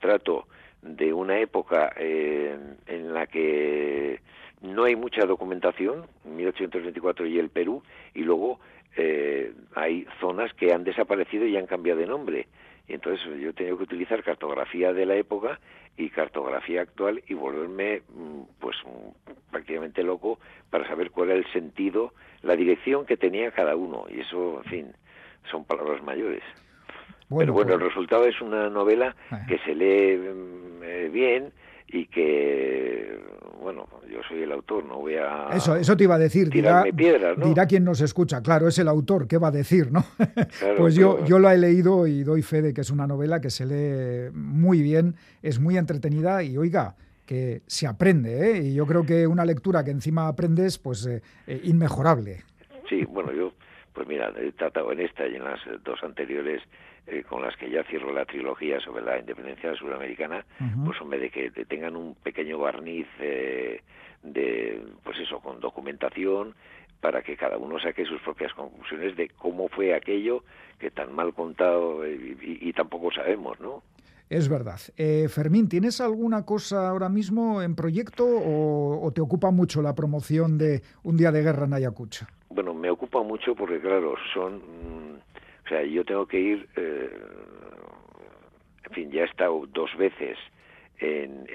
trato 0.00 0.46
de 0.82 1.12
una 1.12 1.38
época 1.38 1.92
eh, 1.96 2.56
en 2.86 3.12
la 3.12 3.26
que 3.26 4.20
no 4.62 4.84
hay 4.84 4.96
mucha 4.96 5.24
documentación, 5.24 6.06
1824 6.24 7.26
y 7.26 7.38
el 7.38 7.50
Perú, 7.50 7.82
y 8.14 8.22
luego 8.22 8.58
eh, 8.96 9.52
hay 9.74 10.06
zonas 10.20 10.52
que 10.54 10.72
han 10.72 10.84
desaparecido 10.84 11.46
y 11.46 11.56
han 11.56 11.66
cambiado 11.66 12.00
de 12.00 12.06
nombre. 12.06 12.48
Y 12.88 12.94
entonces 12.94 13.24
yo 13.40 13.50
he 13.50 13.52
tenido 13.52 13.76
que 13.76 13.84
utilizar 13.84 14.22
cartografía 14.22 14.92
de 14.92 15.06
la 15.06 15.14
época 15.14 15.60
y 15.96 16.10
cartografía 16.10 16.82
actual 16.82 17.22
y 17.28 17.34
volverme 17.34 18.02
mm, 18.08 18.40
pues 18.58 18.76
prácticamente 19.50 20.02
loco 20.02 20.38
para 20.70 20.86
saber 20.88 21.10
cuál 21.10 21.30
era 21.30 21.38
el 21.38 21.52
sentido, 21.52 22.14
la 22.42 22.56
dirección 22.56 23.04
que 23.04 23.16
tenía 23.16 23.50
cada 23.50 23.76
uno. 23.76 24.06
Y 24.08 24.20
eso, 24.20 24.62
en 24.64 24.70
fin, 24.70 24.92
son 25.50 25.64
palabras 25.64 26.02
mayores. 26.02 26.42
Bueno, 27.28 27.52
Pero 27.52 27.52
bueno, 27.52 27.72
el 27.74 27.80
pues 27.80 27.90
resultado 27.90 28.26
es 28.26 28.40
una 28.40 28.70
novela 28.70 29.14
que 29.46 29.58
se 29.58 29.74
lee 29.74 30.16
mm, 30.16 30.82
eh, 30.82 31.08
bien 31.12 31.52
y 31.88 32.06
que 32.06 33.18
bueno, 33.60 33.86
yo 34.10 34.20
soy 34.28 34.42
el 34.42 34.52
autor, 34.52 34.84
no 34.84 34.98
voy 34.98 35.14
a... 35.14 35.48
Eso, 35.52 35.76
eso 35.76 35.96
te 35.96 36.04
iba 36.04 36.14
a 36.14 36.18
decir, 36.18 36.48
dirá, 36.48 36.84
dirá 36.84 37.66
quien 37.66 37.84
nos 37.84 38.00
escucha, 38.00 38.42
claro, 38.42 38.68
es 38.68 38.78
el 38.78 38.88
autor, 38.88 39.26
¿qué 39.26 39.38
va 39.38 39.48
a 39.48 39.52
decir, 39.52 39.90
no? 39.90 40.04
pues 40.76 40.94
yo, 40.94 41.24
yo 41.24 41.38
la 41.38 41.54
he 41.54 41.58
leído 41.58 42.06
y 42.06 42.22
doy 42.22 42.42
fe 42.42 42.62
de 42.62 42.72
que 42.72 42.82
es 42.82 42.90
una 42.90 43.06
novela 43.06 43.40
que 43.40 43.50
se 43.50 43.66
lee 43.66 44.30
muy 44.32 44.82
bien, 44.82 45.16
es 45.42 45.58
muy 45.58 45.76
entretenida 45.76 46.42
y 46.42 46.56
oiga, 46.56 46.94
que 47.26 47.60
se 47.66 47.86
aprende, 47.86 48.50
¿eh? 48.50 48.62
Y 48.62 48.74
yo 48.74 48.86
creo 48.86 49.04
que 49.04 49.26
una 49.26 49.44
lectura 49.44 49.84
que 49.84 49.90
encima 49.90 50.28
aprendes, 50.28 50.78
pues 50.78 51.06
eh, 51.06 51.20
eh, 51.46 51.60
inmejorable. 51.64 52.44
Sí, 52.88 53.04
bueno, 53.04 53.32
yo, 53.32 53.52
pues 53.92 54.08
mira, 54.08 54.32
he 54.38 54.52
tratado 54.52 54.92
en 54.92 55.00
esta 55.00 55.26
y 55.26 55.36
en 55.36 55.44
las 55.44 55.60
dos 55.84 56.02
anteriores 56.02 56.62
eh, 57.10 57.24
con 57.26 57.40
las 57.40 57.56
que 57.56 57.70
ya 57.70 57.82
cierro 57.84 58.12
la 58.12 58.26
trilogía 58.26 58.78
sobre 58.80 59.02
la 59.02 59.18
independencia 59.18 59.74
suramericana, 59.76 60.44
pues 60.84 61.00
hombre, 61.00 61.18
de 61.18 61.30
que 61.30 61.50
tengan 61.64 61.96
un 61.96 62.14
pequeño 62.14 62.58
barniz 62.58 63.06
eh, 63.18 63.80
de, 64.22 64.82
pues 65.02 65.18
eso, 65.18 65.40
con 65.40 65.58
documentación, 65.58 66.54
para 67.00 67.22
que 67.22 67.34
cada 67.34 67.56
uno 67.56 67.80
saque 67.80 68.04
sus 68.04 68.20
propias 68.20 68.52
conclusiones 68.52 69.16
de 69.16 69.30
cómo 69.30 69.68
fue 69.68 69.94
aquello 69.94 70.44
que 70.78 70.90
tan 70.90 71.14
mal 71.14 71.32
contado 71.32 72.04
eh, 72.04 72.36
y, 72.42 72.72
tampoco 72.74 73.10
sabemos, 73.10 73.58
¿no? 73.58 73.82
Es 74.28 74.50
verdad. 74.50 74.78
Fermín, 75.30 75.70
¿tienes 75.70 76.02
alguna 76.02 76.44
cosa 76.44 76.90
ahora 76.90 77.08
mismo 77.08 77.62
en 77.62 77.74
proyecto 77.74 78.26
o, 78.26 79.10
te 79.14 79.22
ocupa 79.22 79.50
mucho 79.50 79.80
la 79.80 79.94
promoción 79.94 80.58
de 80.58 80.82
Un 81.02 81.16
Día 81.16 81.32
de 81.32 81.40
Guerra 81.40 81.64
en 81.64 81.72
Ayacucho? 81.72 82.26
Bueno, 82.50 82.74
me 82.74 82.90
ocupa 82.90 83.22
mucho 83.22 83.54
porque, 83.54 83.80
claro, 83.80 84.14
son 84.34 84.56
mm, 84.56 85.27
o 85.68 85.70
sea, 85.70 85.82
yo 85.82 86.02
tengo 86.02 86.26
que 86.26 86.40
ir, 86.40 86.66
eh, 86.76 87.10
en 88.86 88.94
fin, 88.94 89.10
ya 89.10 89.20
he 89.20 89.26
estado 89.26 89.66
dos 89.66 89.94
veces 89.98 90.38
en, 90.98 91.46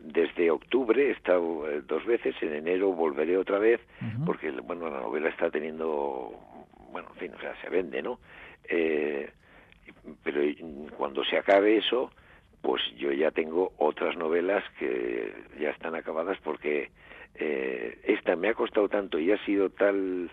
desde 0.00 0.50
octubre 0.50 1.08
he 1.08 1.10
estado 1.10 1.68
eh, 1.68 1.82
dos 1.86 2.06
veces, 2.06 2.34
en 2.40 2.54
enero 2.54 2.92
volveré 2.92 3.36
otra 3.36 3.58
vez, 3.58 3.80
porque 4.24 4.50
bueno, 4.50 4.88
la 4.88 5.00
novela 5.00 5.28
está 5.28 5.50
teniendo, 5.50 6.32
bueno, 6.90 7.08
en 7.12 7.20
fin, 7.20 7.34
o 7.36 7.40
sea, 7.40 7.54
se 7.60 7.68
vende, 7.68 8.00
¿no? 8.00 8.18
Eh, 8.64 9.30
pero 10.22 10.40
cuando 10.96 11.22
se 11.24 11.36
acabe 11.36 11.76
eso, 11.76 12.10
pues 12.62 12.82
yo 12.96 13.12
ya 13.12 13.30
tengo 13.30 13.74
otras 13.76 14.16
novelas 14.16 14.64
que 14.78 15.34
ya 15.60 15.68
están 15.68 15.94
acabadas 15.94 16.38
porque 16.42 16.90
eh, 17.34 17.98
esta 18.04 18.36
me 18.36 18.48
ha 18.48 18.54
costado 18.54 18.88
tanto 18.88 19.18
y 19.18 19.30
ha 19.32 19.44
sido 19.44 19.68
tal 19.68 20.30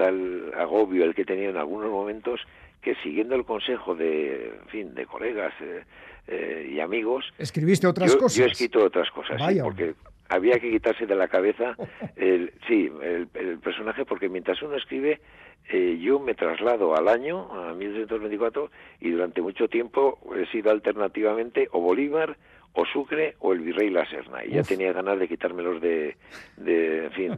tal 0.00 0.52
agobio 0.56 1.04
el 1.04 1.14
que 1.14 1.22
he 1.22 1.24
tenido 1.26 1.50
en 1.50 1.58
algunos 1.58 1.90
momentos 1.90 2.40
que 2.80 2.94
siguiendo 3.02 3.34
el 3.34 3.44
consejo 3.44 3.94
de, 3.94 4.46
en 4.62 4.68
fin, 4.68 4.94
de 4.94 5.04
colegas 5.04 5.52
eh, 5.60 5.84
eh, 6.28 6.70
y 6.72 6.80
amigos, 6.80 7.26
escribiste 7.36 7.86
otras 7.86 8.16
cosas. 8.16 8.34
Yo 8.34 8.44
he 8.44 8.48
escrito 8.48 8.82
otras 8.82 9.10
cosas, 9.10 9.38
porque 9.62 9.94
había 10.30 10.58
que 10.58 10.70
quitarse 10.70 11.04
de 11.04 11.14
la 11.14 11.28
cabeza, 11.28 11.76
el, 12.16 12.54
sí, 12.66 12.90
el, 13.02 13.58
personaje, 13.58 14.06
porque 14.06 14.30
mientras 14.30 14.62
uno 14.62 14.76
escribe, 14.76 15.20
eh, 15.68 15.98
yo 16.00 16.18
me 16.18 16.34
traslado 16.34 16.96
al 16.96 17.08
año, 17.08 17.52
a 17.52 17.74
1924, 17.74 18.70
y 19.00 19.10
durante 19.10 19.42
mucho 19.42 19.68
tiempo 19.68 20.18
he 20.34 20.46
sido 20.46 20.70
alternativamente 20.70 21.68
o 21.72 21.80
Bolívar, 21.80 22.38
o 22.72 22.86
Sucre 22.86 23.34
o 23.40 23.52
el 23.52 23.60
virrey 23.60 23.90
La 23.90 24.08
Serna. 24.08 24.44
Y 24.46 24.52
ya 24.52 24.62
tenía 24.62 24.92
ganas 24.94 25.18
de 25.18 25.28
quitármelos 25.28 25.82
de, 25.82 26.16
de 26.56 27.06
en 27.06 27.12
fin, 27.12 27.36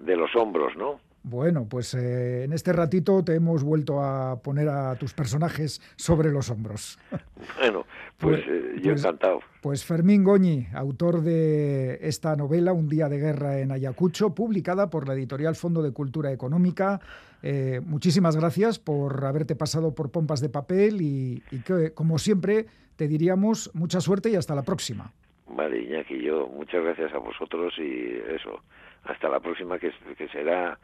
de 0.00 0.16
los 0.16 0.34
hombros, 0.36 0.74
¿no? 0.76 1.00
Bueno, 1.28 1.66
pues 1.68 1.92
eh, 1.92 2.44
en 2.44 2.54
este 2.54 2.72
ratito 2.72 3.22
te 3.22 3.34
hemos 3.34 3.62
vuelto 3.62 4.02
a 4.02 4.40
poner 4.40 4.70
a 4.70 4.94
tus 4.96 5.12
personajes 5.12 5.80
sobre 5.96 6.30
los 6.30 6.50
hombros. 6.50 6.98
Bueno, 7.58 7.84
pues, 8.18 8.42
pues 8.44 8.48
eh, 8.48 8.72
yo 8.76 8.92
pues, 8.92 9.04
encantado. 9.04 9.40
Pues 9.62 9.84
Fermín 9.84 10.24
Goñi, 10.24 10.66
autor 10.74 11.22
de 11.22 11.98
esta 12.02 12.34
novela, 12.34 12.72
Un 12.72 12.88
día 12.88 13.08
de 13.08 13.18
guerra 13.18 13.60
en 13.60 13.70
Ayacucho, 13.70 14.34
publicada 14.34 14.90
por 14.90 15.06
la 15.06 15.14
editorial 15.14 15.54
Fondo 15.54 15.82
de 15.82 15.92
Cultura 15.92 16.32
Económica. 16.32 17.00
Eh, 17.42 17.80
muchísimas 17.84 18.36
gracias 18.36 18.78
por 18.78 19.24
haberte 19.24 19.54
pasado 19.54 19.94
por 19.94 20.10
pompas 20.10 20.40
de 20.40 20.48
papel 20.48 21.00
y, 21.00 21.42
que, 21.64 21.92
como 21.94 22.18
siempre, 22.18 22.66
te 22.96 23.06
diríamos 23.06 23.70
mucha 23.74 24.00
suerte 24.00 24.30
y 24.30 24.36
hasta 24.36 24.54
la 24.54 24.62
próxima. 24.62 25.12
Vale, 25.48 25.80
Iñaki, 25.80 26.20
yo 26.22 26.48
muchas 26.48 26.82
gracias 26.82 27.12
a 27.12 27.18
vosotros 27.18 27.74
y 27.78 28.14
eso, 28.34 28.60
hasta 29.04 29.28
la 29.28 29.40
próxima 29.40 29.78
que, 29.78 29.92
que 30.16 30.28
será 30.28 30.78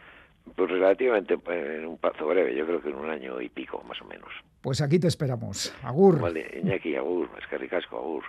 pues 0.55 0.71
relativamente 0.71 1.35
eh, 1.35 1.77
en 1.79 1.87
un 1.87 1.99
plazo 1.99 2.27
breve, 2.27 2.55
yo 2.55 2.67
creo 2.67 2.83
que 2.83 2.91
en 2.91 2.97
un 2.97 3.11
año 3.11 3.41
y 3.41 3.49
pico, 3.49 3.83
más 3.89 4.01
o 4.03 4.05
menos. 4.05 4.29
Pues 4.61 4.81
aquí 4.81 4.99
te 4.99 5.09
esperamos. 5.09 5.75
Agur. 5.83 6.21
Vale, 6.21 6.61
Iñaki, 6.63 6.97
agur, 6.97 7.29
es 7.41 7.47
que 7.47 7.59
ricasco, 7.59 7.97
agur. 7.97 8.25